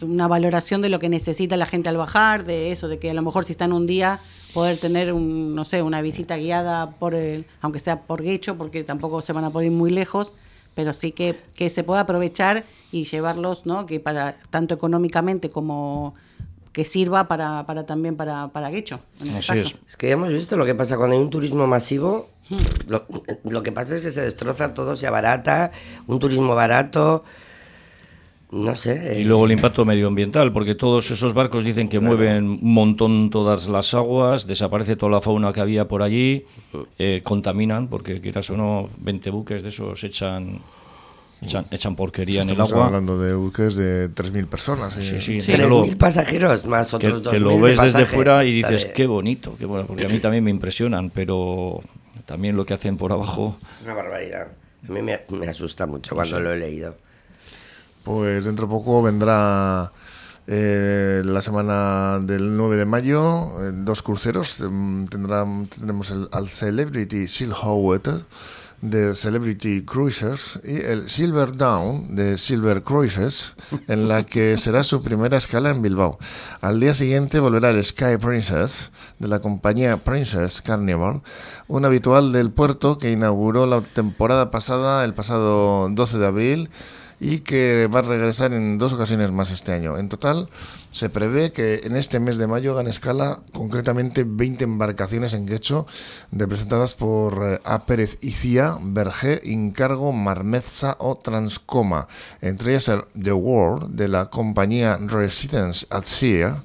[0.00, 3.14] una valoración de lo que necesita la gente al bajar, de eso, de que a
[3.14, 4.20] lo mejor si están un día
[4.52, 8.84] poder tener un, no sé, una visita guiada por el, aunque sea por Guecho, porque
[8.84, 10.32] tampoco se van a poder ir muy lejos,
[10.74, 13.86] pero sí que, que se pueda aprovechar y llevarlos, ¿no?
[13.86, 16.14] Que para tanto económicamente como
[16.72, 19.00] que sirva para, para también para, para Guecho.
[19.22, 19.76] Este es.
[19.86, 22.28] es que ya hemos visto lo que pasa cuando hay un turismo masivo,
[23.44, 25.70] lo, que pasa es que se destroza todo, se abarata,
[26.06, 27.24] un turismo barato.
[28.50, 29.18] No sé.
[29.18, 33.66] Y luego el impacto medioambiental, porque todos esos barcos dicen que mueven un montón todas
[33.68, 36.44] las aguas, desaparece toda la fauna que había por allí,
[36.98, 40.60] eh, contaminan, porque quieras o no, 20 buques de esos echan
[41.70, 42.64] Echan, porquería en el agua.
[42.66, 44.94] Estamos hablando de buques de 3.000 personas.
[44.94, 49.06] Sí, sí, 3.000 pasajeros más otros 2.000 Que lo ves desde fuera y dices, qué
[49.06, 51.80] bonito, qué bueno, porque a mí también me impresionan, pero
[52.26, 53.56] también lo que hacen por abajo.
[53.70, 54.48] Es una barbaridad.
[54.88, 56.96] A mí me, asusta mucho cuando lo he leído.
[58.04, 59.92] Pues dentro de poco vendrá
[60.46, 64.60] eh, la semana del 9 de mayo, eh, dos cruceros.
[64.60, 68.24] Em, tendrán, tendremos el, al Celebrity Silhouette
[68.82, 73.54] de Celebrity Cruisers y el Silver Down de Silver Cruises,
[73.86, 76.18] en la que será su primera escala en Bilbao.
[76.60, 78.90] Al día siguiente volverá el Sky Princess
[79.20, 81.22] de la compañía Princess Carnival,
[81.68, 86.70] un habitual del puerto que inauguró la temporada pasada, el pasado 12 de abril
[87.20, 89.96] y que va a regresar en dos ocasiones más este año.
[89.96, 90.48] En total,
[90.92, 95.86] se prevé que en este mes de mayo hagan escala concretamente 20 embarcaciones en quecho,
[96.30, 97.86] representadas por eh, A.
[97.86, 102.08] Pérez Icía, Berger, Incargo, Marmeza o Transcoma,
[102.40, 106.62] entre ellas el The World de la compañía Residence at Sea,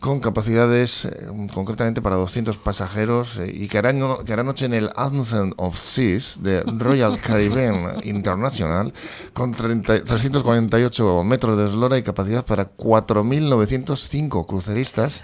[0.00, 3.92] con capacidades eh, concretamente para 200 pasajeros eh, y que hará,
[4.24, 8.92] que hará noche en el Anthem of Seas de Royal Caribbean International
[9.34, 12.64] con 348 metros de eslora y capacidad para
[13.70, 15.22] 4.905 cruceristas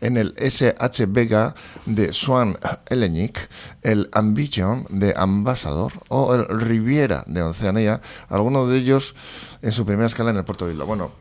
[0.00, 1.54] en el SH Vega
[1.86, 3.48] de Swan Hellenic,
[3.82, 9.14] el Ambition de Ambassador o el Riviera de Oceanía, algunos de ellos
[9.62, 10.74] en su primera escala en el puerto de.
[10.74, 11.12] Bueno,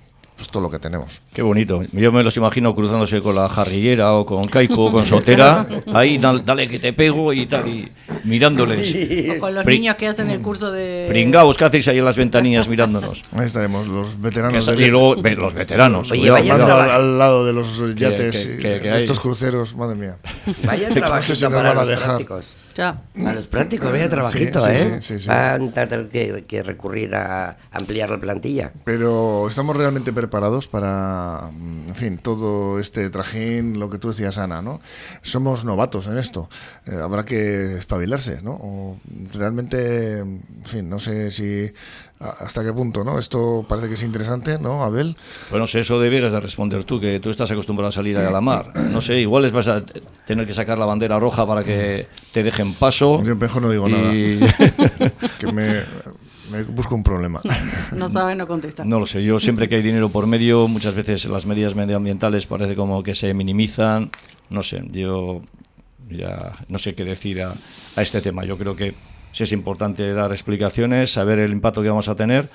[0.43, 1.21] pues todo lo que tenemos.
[1.33, 1.83] Qué bonito.
[1.93, 5.65] Yo me los imagino cruzándose con la jarrillera o con Caico o con Sotera.
[5.93, 7.89] Ahí dale, que te pego y tal, y
[8.25, 8.93] mirándoles.
[9.37, 11.05] O con los niños que hacen el curso de.
[11.07, 13.23] Pringaos, ¿qué hacéis ahí en las ventanillas mirándonos?
[13.31, 14.67] Ahí estaremos, los veteranos.
[14.67, 16.11] y luego los veteranos.
[16.11, 16.55] Oye, vaya
[16.95, 20.17] al, lado de los yates, estos cruceros, madre mía.
[20.65, 22.57] Vaya trabajito para los prácticos.
[22.75, 23.01] Ya.
[23.25, 24.99] A los prácticos, vaya trabajito, ¿eh?
[25.27, 28.71] Van a tener que, que recurrir a ampliar la plantilla.
[28.83, 34.37] Pero estamos realmente preparados para, mm, en fin, todo este trajín, lo que tú decías,
[34.37, 34.81] Ana, ¿no?
[35.21, 36.49] Somos novatos en esto.
[36.85, 38.53] Eh, habrá que espabilarse, ¿no?
[38.53, 38.99] O
[39.33, 41.71] realmente, en fin, no sé si
[42.19, 43.19] hasta qué punto, ¿no?
[43.19, 45.15] Esto parece que es interesante, ¿no, Abel?
[45.49, 48.41] Bueno, sé, eso debieras de responder tú, que tú estás acostumbrado a salir a la
[48.41, 48.71] mar.
[48.91, 49.83] No sé, igual les vas a
[50.25, 53.21] tener que sacar la bandera roja para que te dejen paso.
[53.23, 54.11] Yo mejor no digo nada.
[55.39, 55.83] que me
[56.53, 57.41] me busco un problema.
[57.93, 58.83] No sabe, no contesta.
[58.83, 59.23] No lo sé.
[59.23, 63.15] Yo siempre que hay dinero por medio, muchas veces las medidas medioambientales parece como que
[63.15, 64.11] se minimizan.
[64.49, 65.41] No sé, yo
[66.09, 67.55] ya no sé qué decir a,
[67.95, 68.45] este tema.
[68.45, 68.93] Yo creo que
[69.33, 72.49] sí es importante dar explicaciones, saber el impacto que vamos a tener.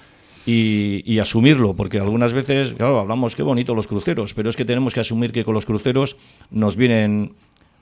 [0.46, 4.64] Y, y, asumirlo, porque algunas veces, claro, hablamos qué bonito los cruceros, pero es que
[4.64, 6.16] tenemos que asumir que con los cruceros
[6.50, 7.34] nos vienen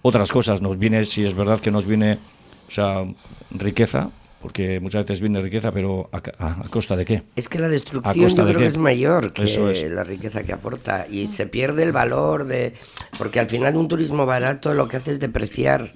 [0.02, 2.18] otras cosas, nos viene, si es verdad que nos viene,
[2.66, 3.04] o sea,
[3.52, 7.22] riqueza, porque muchas veces viene riqueza, pero ¿a, costa de qué?
[7.34, 11.26] Es que la destrucción yo creo que es mayor que la riqueza que aporta y
[11.26, 12.74] se pierde el valor de...
[13.18, 15.94] Porque al final un turismo barato lo que hace es depreciar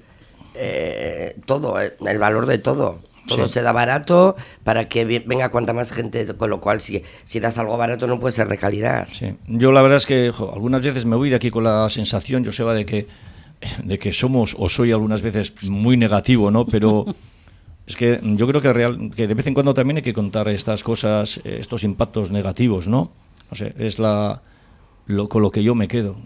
[0.54, 3.00] eh, todo, eh, el valor de todo.
[3.28, 4.34] Todo se da barato
[4.64, 8.18] para que venga cuanta más gente, con lo cual si, si das algo barato no
[8.18, 9.06] puede ser de calidad.
[9.12, 9.36] Sí.
[9.46, 12.50] Yo la verdad es que algunas veces me voy de aquí con la sensación, yo
[12.50, 13.06] Joseba, de que
[13.84, 16.66] de que somos o soy algunas veces muy negativo, ¿no?
[16.66, 17.04] Pero
[17.90, 20.46] Es que yo creo que, real, que de vez en cuando también hay que contar
[20.46, 23.10] estas cosas, estos impactos negativos, ¿no?
[23.50, 24.42] No sé, es la,
[25.06, 26.16] lo, con lo que yo me quedo.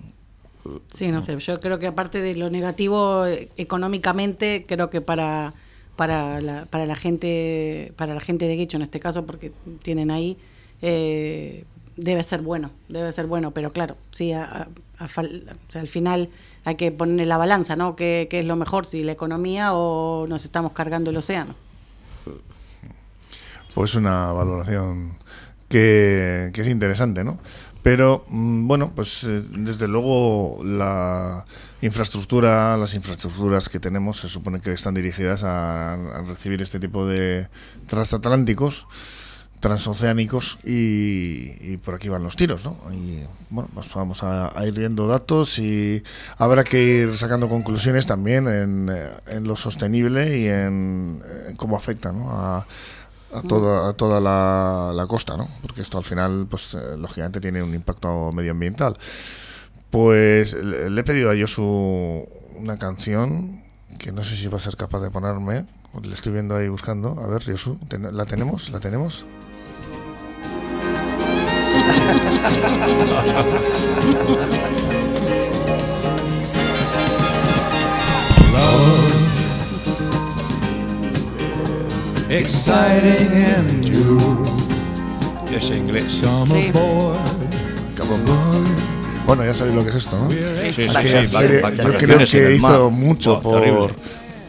[0.89, 5.53] Sí, no sé, yo creo que aparte de lo negativo eh, económicamente, creo que para,
[5.97, 10.11] para, la, para la gente para la gente de Guicho en este caso, porque tienen
[10.11, 10.39] ahí,
[10.81, 11.65] eh,
[11.97, 16.29] debe ser bueno, debe ser bueno, pero claro, sí, al final
[16.65, 17.95] hay que poner la balanza, ¿no?
[17.95, 21.55] ¿Qué, es lo mejor, si la economía o nos estamos cargando el océano?
[23.75, 25.17] Pues una valoración
[25.69, 27.39] que, es interesante, ¿no?
[27.85, 31.45] Pero mm, bueno, pues eh, desde luego la
[31.83, 37.47] infraestructura, las infraestructuras que tenemos se supone que están dirigidas a recibir este tipo de
[37.87, 38.87] transatlánticos
[39.65, 42.77] transoceánicos y, por aquí van los tiros, ¿no?
[42.93, 46.03] Y bueno, pues vamos a, ir viendo datos y
[46.37, 51.23] habrá que ir sacando conclusiones también en, eh, lo sostenible y en,
[51.57, 52.31] cómo afecta ¿no?
[52.31, 52.67] a,
[53.43, 55.49] toda, toda la, costa, ¿no?
[55.63, 58.97] Porque esto al final, pues eh, lógicamente tiene un impacto medioambiental.
[59.91, 63.63] Pues le, he pedido a Josu una canción
[63.99, 65.67] que no sé si va a ser capaz de ponerme.
[66.03, 67.21] Le estoy viendo ahí buscando.
[67.21, 67.79] A ver, Josu,
[68.13, 68.71] ¿la tenemos?
[68.71, 69.25] ¿La tenemos?
[82.29, 84.47] Exciting and new.
[85.55, 86.21] Es inglés.
[86.47, 86.73] Sí.
[89.27, 90.31] Bueno, ya sabéis lo que es esto, ¿no?
[90.31, 90.39] Sí,
[90.75, 93.95] sí, sí, Yo creo que hizo mucho por,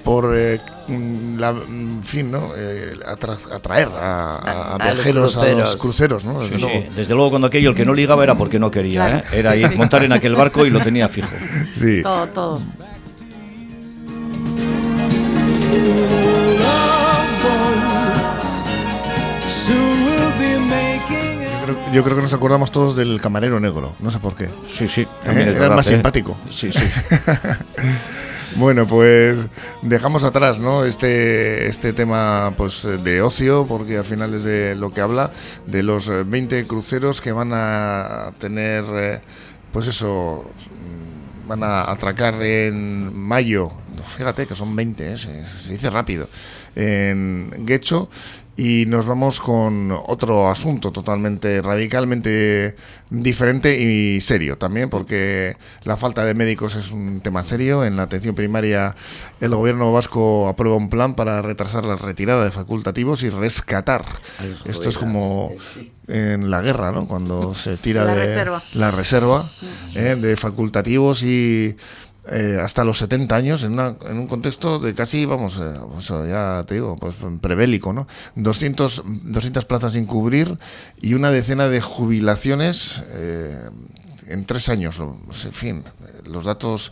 [0.03, 2.53] por eh, Mm, la, mm, fin, ¿no?
[2.55, 6.41] Eh, atraer a, viajeros a los cruceros, ¿no?
[6.41, 6.83] Desde, luego.
[6.95, 9.23] Desde luego, cuando aquello el que no ligaba era porque no quería, ¿eh?
[9.33, 11.29] Era ir, montar en aquel barco y lo tenía fijo.
[11.73, 12.01] Sí.
[12.03, 12.61] Todo, todo.
[21.91, 24.49] Yo creo, que nos acordamos todos del camarero negro, no sé por qué.
[24.67, 25.01] Sí, sí.
[25.25, 25.53] ¿Eh?
[25.55, 26.35] Era más simpático.
[26.49, 26.83] Sí, sí.
[28.57, 29.37] Bueno, pues
[29.81, 30.85] dejamos atrás, ¿no?
[30.85, 35.31] Este, este tema pues de ocio, porque al final es de lo que habla,
[35.65, 39.21] de los 20 cruceros que van a tener, eh,
[39.73, 40.49] pues eso,
[41.49, 43.71] van a atracar en mayo.
[44.03, 45.17] Fíjate que son 20, ¿eh?
[45.17, 46.29] se, dice rápido.
[46.75, 48.09] En Guecho
[48.57, 52.75] y nos vamos con otro asunto totalmente, radicalmente
[53.09, 57.83] diferente y serio también, porque la falta de médicos es un tema serio.
[57.83, 58.95] En la atención primaria,
[59.41, 64.05] el gobierno vasco aprueba un plan para retrasar la retirada de facultativos y rescatar.
[64.63, 65.51] Esto es como
[66.07, 67.07] en la guerra, ¿no?
[67.07, 69.45] Cuando se tira de la reserva
[69.95, 70.15] ¿eh?
[70.17, 71.75] de facultativos y
[72.31, 76.63] eh, hasta los 70 años en, en, un contexto de casi, vamos, eh, pues, ya
[76.67, 78.07] te digo, pues prebélico, ¿no?
[78.35, 80.57] 200, 200 plazas sin cubrir
[81.01, 83.69] y una decena de jubilaciones eh,
[84.27, 84.99] en tres años.
[84.99, 85.83] En fin,
[86.25, 86.91] los datos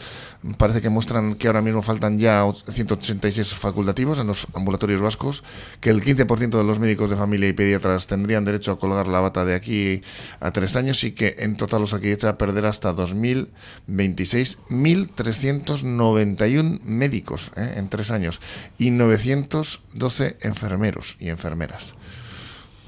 [0.57, 5.43] parece que muestran que ahora mismo faltan ya 186 facultativos en los ambulatorios vascos,
[5.79, 9.19] que el 15% de los médicos de familia y pediatras tendrían derecho a colgar la
[9.19, 10.01] bata de aquí
[10.39, 16.81] a tres años y que en total los aquí echa a perder hasta 2026 1.391
[16.81, 17.73] médicos ¿eh?
[17.77, 18.41] en tres años
[18.77, 21.95] y 912 enfermeros y enfermeras.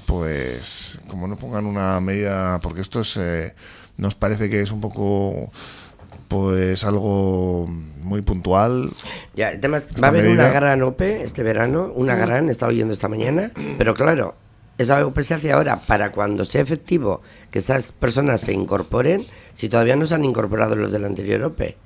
[0.06, 3.16] Pues como no pongan una medida, porque esto es...
[3.16, 3.54] Eh,
[3.96, 5.50] nos parece que es un poco
[6.28, 7.66] pues algo
[8.02, 8.90] muy puntual.
[9.34, 12.92] Ya, además, va a haber una gran OPE este verano, una gran, he estado oyendo
[12.92, 14.34] esta mañana, pero claro,
[14.78, 19.68] esa OPE se hace ahora para cuando sea efectivo que esas personas se incorporen, si
[19.68, 21.76] todavía no se han incorporado los del anterior OPE.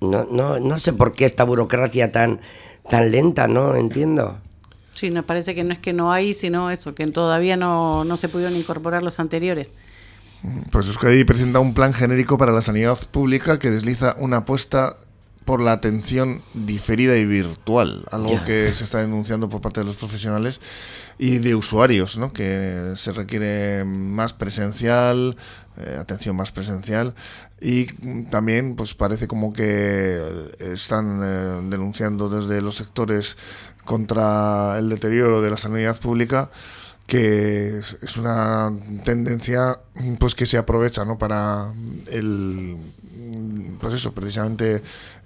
[0.00, 2.40] No, no, no sé por qué esta burocracia tan,
[2.88, 4.38] tan lenta, no entiendo.
[4.94, 8.16] Sí, me parece que no es que no hay, sino eso, que todavía no, no
[8.16, 9.70] se pudieron incorporar los anteriores.
[10.70, 14.96] Pues Euskadi presenta un plan genérico para la sanidad pública que desliza una apuesta
[15.44, 19.96] por la atención diferida y virtual, algo que se está denunciando por parte de los
[19.96, 20.60] profesionales
[21.18, 22.32] y de usuarios, ¿no?
[22.32, 25.36] que se requiere más presencial,
[25.76, 27.14] eh, atención más presencial
[27.60, 27.86] y
[28.26, 30.20] también pues parece como que
[30.60, 33.36] están eh, denunciando desde los sectores
[33.84, 36.50] contra el deterioro de la sanidad pública
[37.10, 38.72] que es una
[39.04, 39.80] tendencia
[40.20, 41.18] pues que se aprovecha ¿no?
[41.18, 41.72] para
[42.06, 42.76] el
[43.80, 44.80] pues eso precisamente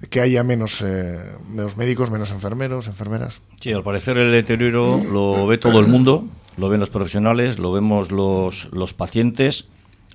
[0.09, 5.47] que haya menos eh, menos médicos menos enfermeros enfermeras sí al parecer el deterioro lo
[5.47, 6.25] ve todo el mundo
[6.57, 9.67] lo ven los profesionales lo vemos los los pacientes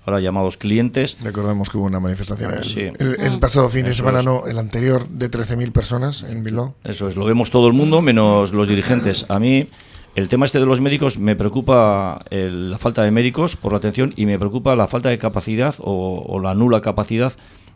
[0.05, 1.17] ahora llamados clientes.
[1.21, 2.51] Recordemos que hubo una manifestación
[2.97, 6.73] el, pasado fin de semana, no, el anterior, de 13.000 personas en Bilbao.
[6.83, 9.25] Eso es, lo vemos todo el mundo, menos los dirigentes.
[9.29, 9.69] A mí,
[10.15, 14.13] el tema este de los médicos me preocupa la falta de médicos por la atención
[14.15, 17.33] y me preocupa la falta de capacidad o, la nula capacidad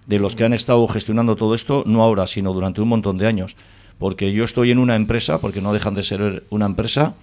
[0.08, 3.28] de los que han estado gestionando todo esto, no ahora, sino durante un montón de
[3.28, 3.56] años.
[4.00, 7.14] Porque yo estoy en una empresa, porque no dejan de ser una empresa,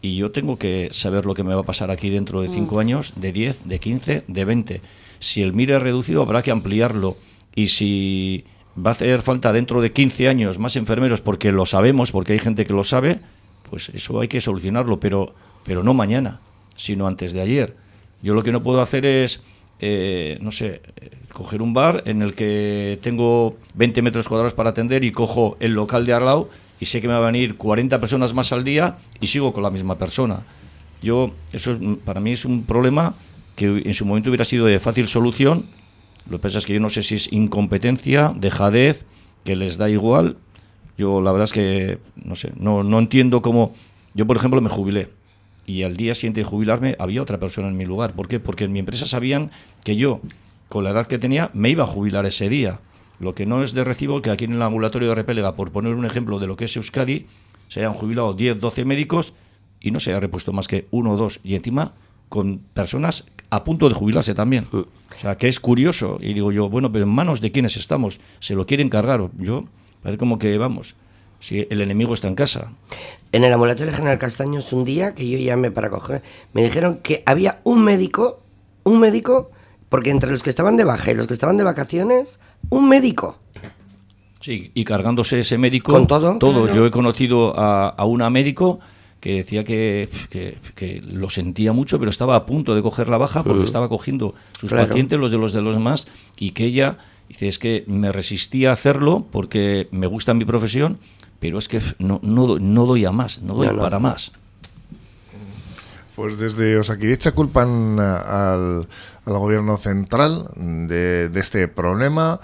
[0.00, 2.74] y yo tengo que saber lo que me va a pasar aquí dentro de 5
[2.74, 2.78] mm.
[2.78, 4.80] años, de 10, de 15, de 20.
[5.18, 7.16] Si el MIR es reducido, habrá que ampliarlo.
[7.56, 8.44] Y si
[8.76, 12.38] va a hacer falta dentro de 15 años más enfermeros, porque lo sabemos, porque hay
[12.38, 13.20] gente que lo sabe,
[13.74, 15.34] pues eso hay que solucionarlo, pero,
[15.64, 16.38] pero no mañana,
[16.76, 17.74] sino antes de ayer.
[18.22, 19.42] Yo lo que no puedo hacer es,
[19.80, 20.80] eh, no sé,
[21.32, 25.72] coger un bar en el que tengo 20 metros cuadrados para atender y cojo el
[25.72, 26.46] local de al
[26.78, 29.64] y sé que me van a venir 40 personas más al día y sigo con
[29.64, 30.46] la misma persona.
[31.02, 33.16] Yo, eso para mí es un problema
[33.56, 35.66] que en su momento hubiera sido de fácil solución.
[36.30, 39.04] Lo que pasa es que yo no sé si es incompetencia, dejadez,
[39.42, 40.36] que les da igual
[40.96, 43.74] yo la verdad es que, no sé, no, no entiendo cómo...
[44.14, 45.08] Yo, por ejemplo, me jubilé
[45.66, 48.12] y al día siguiente de jubilarme había otra persona en mi lugar.
[48.12, 48.40] ¿Por qué?
[48.40, 49.50] Porque en mi empresa sabían
[49.82, 50.20] que yo,
[50.68, 52.80] con la edad que tenía, me iba a jubilar ese día.
[53.20, 55.94] Lo que no es de recibo que aquí en el ambulatorio de Repélega, por poner
[55.94, 57.26] un ejemplo de lo que es Euskadi,
[57.68, 59.32] se hayan jubilado 10, 12 médicos
[59.80, 61.40] y no se haya repuesto más que uno o dos.
[61.42, 61.92] Y encima
[62.28, 64.66] con personas a punto de jubilarse también.
[64.72, 64.86] O
[65.20, 66.18] sea, que es curioso.
[66.20, 68.18] Y digo yo, bueno, pero en manos de quiénes estamos.
[68.40, 69.30] Se lo quieren cargar.
[69.38, 69.64] Yo
[70.04, 70.94] Parece como que, vamos,
[71.40, 72.72] si el enemigo está en casa.
[73.32, 77.22] En el ambulatorio General Castaños, un día que yo llamé para coger, me dijeron que
[77.24, 78.42] había un médico,
[78.84, 79.50] un médico,
[79.88, 82.38] porque entre los que estaban de baja y los que estaban de vacaciones,
[82.68, 83.38] un médico.
[84.40, 85.92] Sí, y cargándose ese médico.
[85.92, 86.38] Con todo.
[86.38, 86.72] Todo.
[86.74, 88.80] Yo he conocido a, a una médico
[89.20, 93.42] que decía que, que, lo sentía mucho, pero estaba a punto de coger la baja
[93.42, 96.98] porque estaba cogiendo sus pacientes, los de los de los demás, y que ella
[97.28, 100.98] Dice, es que me resistí a hacerlo porque me gusta mi profesión,
[101.40, 104.32] pero es que no, no, no doy a más, no doy para más.
[106.16, 108.86] Pues desde Osakidecha culpan al,
[109.24, 112.40] al gobierno central de, de, este problema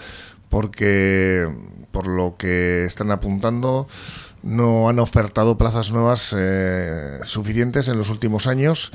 [0.49, 1.49] porque
[1.91, 3.89] por lo que están apuntando,
[4.43, 6.35] no han ofertado plazas nuevas
[7.25, 8.93] suficientes en los últimos años.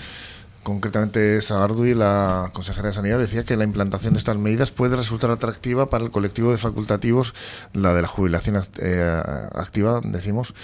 [0.65, 5.29] Concretamente, y la consejera de Sanidad, decía que la implantación de estas medidas puede resultar
[5.29, 7.35] atractiva para el colectivo de facultativos,
[7.73, 10.55] la de la jubilación activa, decimos,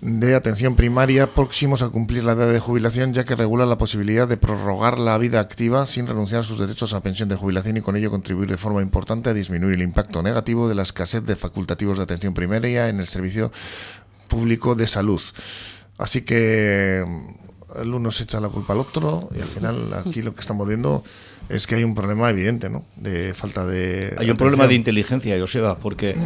[0.00, 4.26] de atención primaria próximos a cumplir la edad de jubilación, ya que regula la posibilidad
[4.26, 7.80] de prorrogar la vida activa sin renunciar a sus derechos a pensión de jubilación y
[7.80, 11.36] con ello contribuir de forma importante a disminuir el impacto negativo de la escasez de
[11.36, 13.52] facultativos de atención primaria en el servicio
[14.26, 15.22] público de salud.
[15.96, 17.04] Así que
[17.80, 20.66] el uno se echa la culpa al otro y al final aquí lo que estamos
[20.66, 21.02] viendo
[21.48, 22.84] es que hay un problema evidente, ¿no?
[22.96, 24.14] De falta de...
[24.18, 26.16] Hay un problema de inteligencia, Joseba, porque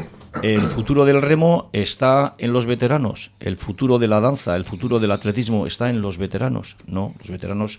[0.42, 5.00] el futuro del remo está en los veteranos, el futuro de la danza, el futuro
[5.00, 7.14] del atletismo está en los veteranos, ¿no?
[7.18, 7.78] Los veteranos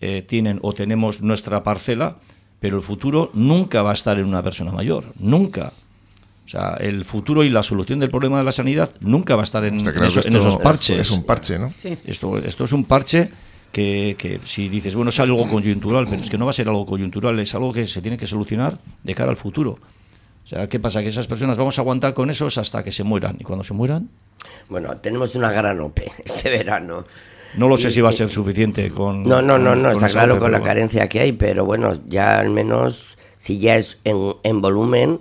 [0.00, 2.18] eh, tienen o tenemos nuestra parcela,
[2.60, 5.72] pero el futuro nunca va a estar en una persona mayor, nunca.
[6.46, 9.44] O sea, el futuro y la solución del problema de la sanidad nunca va a
[9.44, 11.00] estar en, esos parches.
[11.00, 11.66] Es un parche, ¿no?
[11.66, 13.28] Esto, esto es un parche
[13.72, 16.68] que, que, si dices, bueno, es algo coyuntural, pero es que no va a ser
[16.68, 19.78] algo coyuntural, es algo que se tiene que solucionar de cara al futuro.
[20.44, 21.02] O sea, ¿qué pasa?
[21.02, 23.36] Que esas personas vamos a aguantar con esos hasta que se mueran.
[23.40, 24.08] ¿Y cuando se mueran?
[24.68, 27.04] Bueno, tenemos una gran OPE este verano.
[27.56, 29.24] No lo sé si va a ser suficiente con...
[29.24, 32.50] No, no, no, no, está claro con la carencia que hay, pero bueno, ya al
[32.50, 35.20] menos, si ya es en, en volumen,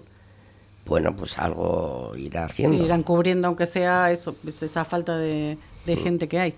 [0.86, 2.78] bueno, pues algo irá haciendo.
[2.78, 6.56] Sí, irán cubriendo, aunque sea eso, pues esa falta de, gente que hay.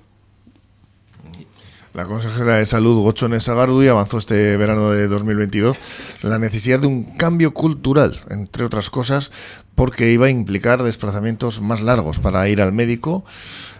[1.94, 5.80] La consejera de Salud, Gochone Sagardui, avanzó este verano de 2022
[6.22, 9.32] la necesidad de un cambio cultural, entre otras cosas,
[9.74, 13.26] porque iba a implicar desplazamientos más largos para ir al médico.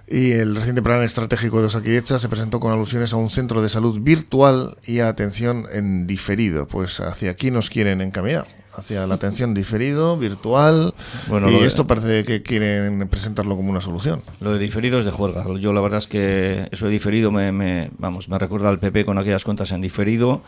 [0.10, 3.68] Y el reciente plan estratégico de Osakidecha se presentó con alusiones a un centro de
[3.68, 6.66] salud virtual y a atención en diferido.
[6.66, 10.94] Pues hacia aquí nos quieren encaminar hacia la atención diferido, virtual.
[11.28, 14.22] Bueno, y esto parece que quieren presentarlo como una solución.
[14.40, 15.46] Lo de diferido es de juerga.
[15.60, 19.18] Yo la verdad es que eso de diferido me, vamos, me recuerda al PP con
[19.18, 20.42] aquellas cuentas en diferido.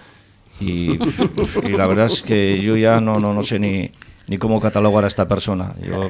[0.61, 0.97] Y,
[1.69, 3.89] la verdad es que yo ya no, no, no sé ni,
[4.27, 5.73] ni cómo catalogar a esta persona.
[5.81, 6.09] Yo,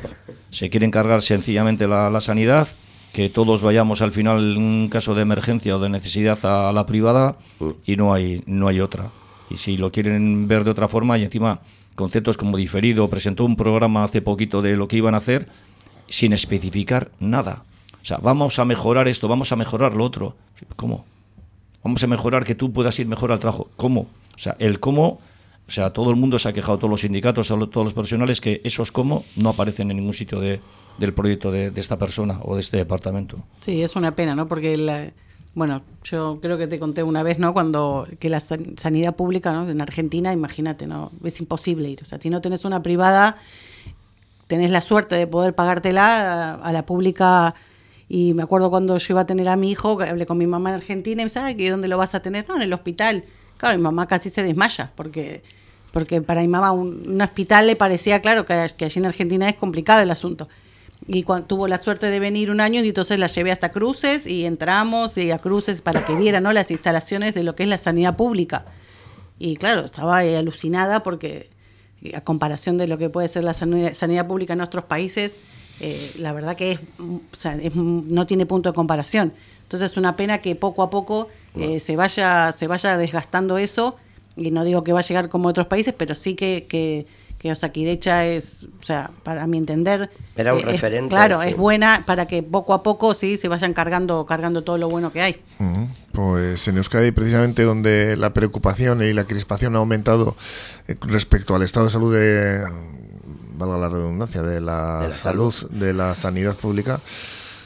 [0.52, 2.68] se quiere encargar sencillamente la, la sanidad,
[3.14, 6.86] que todos vayamos al final en un caso de emergencia o de necesidad a la
[6.86, 7.38] privada
[7.86, 9.06] y no hay, no hay otra.
[9.50, 11.62] Y si lo quieren ver de otra forma y encima
[12.00, 15.50] conceptos como diferido, presentó un programa hace poquito de lo que iban a hacer
[16.08, 17.64] sin especificar nada.
[18.02, 20.38] O sea, vamos a mejorar esto, vamos a mejorar lo otro.
[20.78, 21.04] ¿Cómo?
[21.84, 23.70] Vamos a mejorar que tú puedas ir mejor al trabajo.
[23.76, 24.08] ¿Cómo?
[24.34, 25.20] O sea, el cómo,
[25.68, 28.62] o sea, todo el mundo se ha quejado, todos los sindicatos, todos los profesionales, que
[28.64, 30.62] esos cómo no aparecen en ningún sitio de,
[31.00, 33.44] del proyecto de, de, esta persona o de este departamento.
[33.60, 34.48] Sí, es una pena, ¿no?
[34.48, 35.12] Porque la,
[35.60, 37.52] bueno, yo creo que te conté una vez, ¿no?
[37.52, 39.70] Cuando que la sanidad pública, ¿no?
[39.70, 41.12] En Argentina, imagínate, ¿no?
[41.22, 42.00] Es imposible ir.
[42.02, 43.36] O sea, si no tenés una privada,
[44.48, 47.56] tenés la suerte de poder pagártela a, la pública.
[48.08, 50.70] Y me acuerdo cuando yo iba a tener a mi hijo, hablé con mi mamá
[50.70, 52.48] en Argentina y me dice, ¿y dónde lo vas a tener?
[52.48, 53.26] No, en el hospital.
[53.58, 55.44] Claro, mi mamá casi se desmaya, porque,
[55.92, 59.56] porque para mi mamá un, hospital le parecía, claro, que, que allí en Argentina es
[59.56, 60.48] complicado el asunto
[61.12, 64.28] y cuando tuvo la suerte de venir un año y entonces la llevé hasta Cruces
[64.28, 66.54] y entramos y a Cruces para que viera ¿no?
[66.54, 68.66] las instalaciones de lo que es la sanidad pública.
[69.40, 71.50] Y claro, estaba alucinada porque
[72.14, 75.38] a comparación de lo que puede ser la sanidad, pública en nuestros países,
[75.80, 76.80] eh, la verdad que es,
[77.76, 79.34] no tiene punto de comparación.
[79.64, 83.98] Entonces es una pena que poco a poco eh, se, vaya, se vaya desgastando eso,
[84.36, 87.08] y no digo que va a llegar como otros países, pero sí que, que
[87.40, 90.12] que Osakidecha es, o sea, para mi entender...
[90.36, 91.10] Era un eh, referente.
[91.10, 94.90] claro, es buena para que poco a poco sí se vayan cargando, cargando todo lo
[94.90, 95.42] bueno que hay.
[96.12, 100.36] Pues en Euskadi, precisamente donde la preocupación y la crispación ha aumentado
[100.90, 102.62] eh, respecto al estado de salud de,
[103.56, 107.00] valga la redundancia, de la, salud, de la sanidad pública,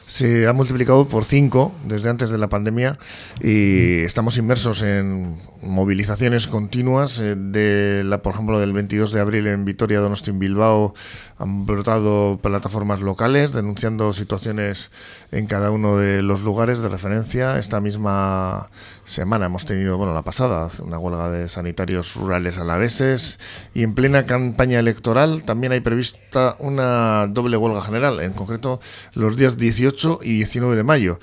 [0.05, 2.97] se ha multiplicado por cinco desde antes de la pandemia
[3.41, 7.19] y estamos inmersos en movilizaciones continuas.
[7.19, 10.93] Eh, de la, por ejemplo, del 22 de abril en Vitoria, Donosti, en Bilbao,
[11.37, 14.91] han brotado plataformas locales denunciando situaciones
[15.31, 17.57] en cada uno de los lugares de referencia.
[17.57, 18.69] Esta misma
[19.05, 23.39] semana hemos tenido, bueno, la pasada, una huelga de sanitarios rurales alaveses
[23.73, 28.79] y en plena campaña electoral también hay prevista una doble huelga general, en concreto
[29.13, 31.19] los días 18 y 19 de mayo.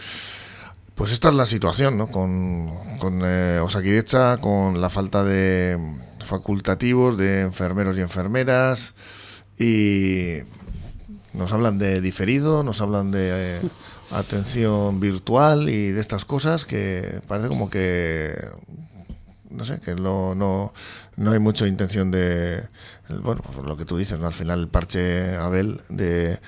[0.95, 2.09] Pues esta es la situación, ¿no?
[2.09, 5.79] Con, con eh, Osakidecha, con la falta de
[6.25, 8.95] facultativos, de enfermeros y enfermeras,
[9.59, 10.39] y
[11.33, 13.61] nos hablan de diferido, nos hablan de eh,
[14.11, 18.35] atención virtual y de estas cosas que parece como que
[19.51, 20.73] no sé, que no, no,
[21.17, 22.69] no hay mucha intención de,
[23.09, 24.27] bueno, lo que tú dices, ¿no?
[24.27, 26.39] Al final el parche Abel de...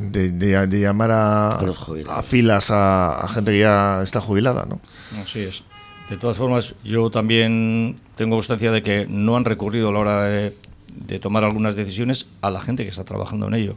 [0.00, 4.80] De, llamar a, a, filas a, gente que ya está jubilada, ¿no?
[5.22, 5.62] Así es.
[6.08, 10.24] De todas formas, yo también tengo constancia de que no han recurrido a la hora
[10.24, 10.56] de,
[10.94, 13.76] de tomar algunas decisiones a la gente que está trabajando en ello.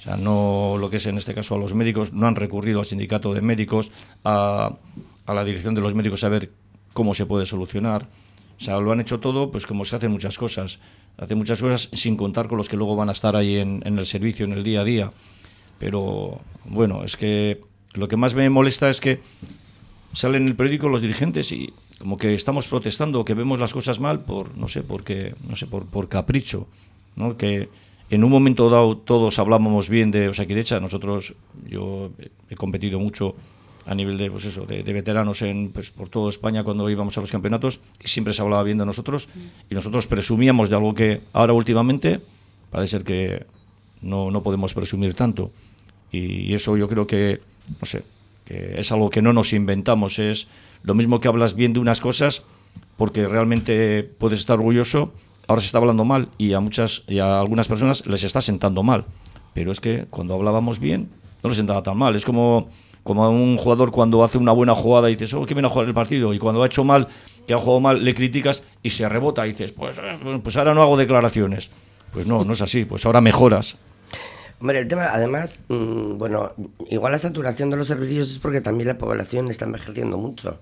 [0.00, 2.80] O sea, no lo que es en este caso a los médicos, no han recurrido
[2.80, 3.92] al sindicato de médicos,
[4.24, 4.72] a,
[5.26, 6.50] a la dirección de los médicos a ver
[6.92, 8.08] cómo se puede solucionar.
[8.58, 10.80] O sea, lo han hecho todo, pues como se hacen muchas cosas.
[11.16, 13.98] Hacen muchas cosas sin contar con los que luego van a estar ahí en, en
[13.98, 15.12] el servicio, en el día a día.
[15.80, 17.60] Pero bueno, es que
[17.94, 19.18] lo que más me molesta es que
[20.12, 23.98] salen en el periódico los dirigentes y como que estamos protestando, que vemos las cosas
[23.98, 26.68] mal por, no sé, porque, no sé, por, por capricho,
[27.16, 27.36] ¿no?
[27.36, 27.68] Que
[28.10, 31.34] en un momento dado todos hablábamos bien de Osakidecha, nosotros,
[31.68, 32.10] yo
[32.48, 33.34] he competido mucho
[33.86, 37.20] a nivel de, pues eso, de, veteranos en, pues, por toda España cuando íbamos a
[37.22, 39.28] los campeonatos y siempre se hablaba bien de nosotros
[39.70, 42.20] y nosotros presumíamos de algo que ahora últimamente
[42.70, 43.46] parece ser que
[44.02, 45.50] no, no podemos presumir tanto
[46.10, 47.40] y eso yo creo que,
[47.80, 48.02] no sé,
[48.44, 50.48] que es algo que no nos inventamos, es
[50.82, 52.44] lo mismo que hablas bien de unas cosas
[52.96, 55.12] porque realmente puedes estar orgulloso
[55.50, 58.84] ahora se está hablando mal y a muchas y a algunas personas les está sentando
[58.84, 59.04] mal.
[59.52, 61.10] Pero es que cuando hablábamos bien,
[61.42, 62.14] no les sentaba tan mal.
[62.14, 62.70] Es como,
[63.02, 65.70] como a un jugador cuando hace una buena jugada y dices, oh, que viene a
[65.70, 66.32] jugar el partido.
[66.32, 67.08] Y cuando ha hecho mal,
[67.48, 70.72] que ha jugado mal, le criticas y se rebota y dices, pues, eh, pues ahora
[70.72, 71.70] no hago declaraciones.
[72.12, 72.84] Pues no, no es así.
[72.84, 73.76] Pues ahora mejoras.
[74.60, 76.52] Hombre, el tema, además, mm, bueno,
[76.90, 80.60] igual la saturación de los servicios es porque también la población está envejeciendo mucho.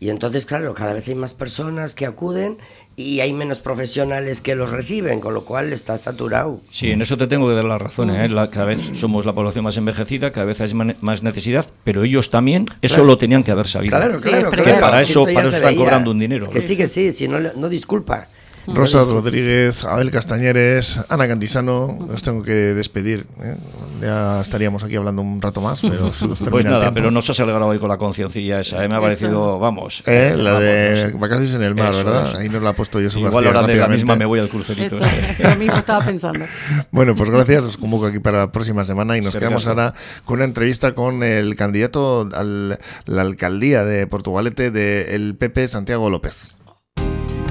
[0.00, 2.56] Y entonces, claro, cada vez hay más personas que acuden
[2.94, 6.60] y hay menos profesionales que los reciben, con lo cual está saturado.
[6.70, 8.10] Sí, en eso te tengo que dar la razón.
[8.10, 8.30] ¿eh?
[8.52, 12.66] cada vez somos la población más envejecida, cada vez hay más necesidad, pero ellos también
[12.80, 13.96] eso lo tenían que haber sabido.
[13.96, 16.46] Claro, claro, que para eso, para eso están cobrando un dinero.
[16.46, 18.28] Que sí, que sí, si no, no disculpa.
[18.74, 23.26] Rosa Rodríguez, Abel Castañeres, Ana Cantizano, los tengo que despedir.
[23.42, 23.56] ¿eh?
[24.00, 26.10] Ya estaríamos aquí hablando un rato más, pero
[26.50, 28.88] Pues nada, pero nos has alegrado hoy con la conciencia esa, ¿eh?
[28.88, 30.02] me ha parecido, vamos.
[30.06, 30.34] ¿Eh?
[30.36, 32.36] La de vacaciones en el mar, ¿verdad?
[32.36, 34.96] Ahí nos la he puesto yo Igual ahora de la misma me voy al crucerito.
[34.96, 36.44] Eso, lo mismo estaba pensando.
[36.90, 39.94] Bueno, pues gracias, os convoco aquí para la próxima semana y nos quedamos ahora
[40.24, 46.57] con una entrevista con el candidato a la alcaldía de Portugalete del PP, Santiago López.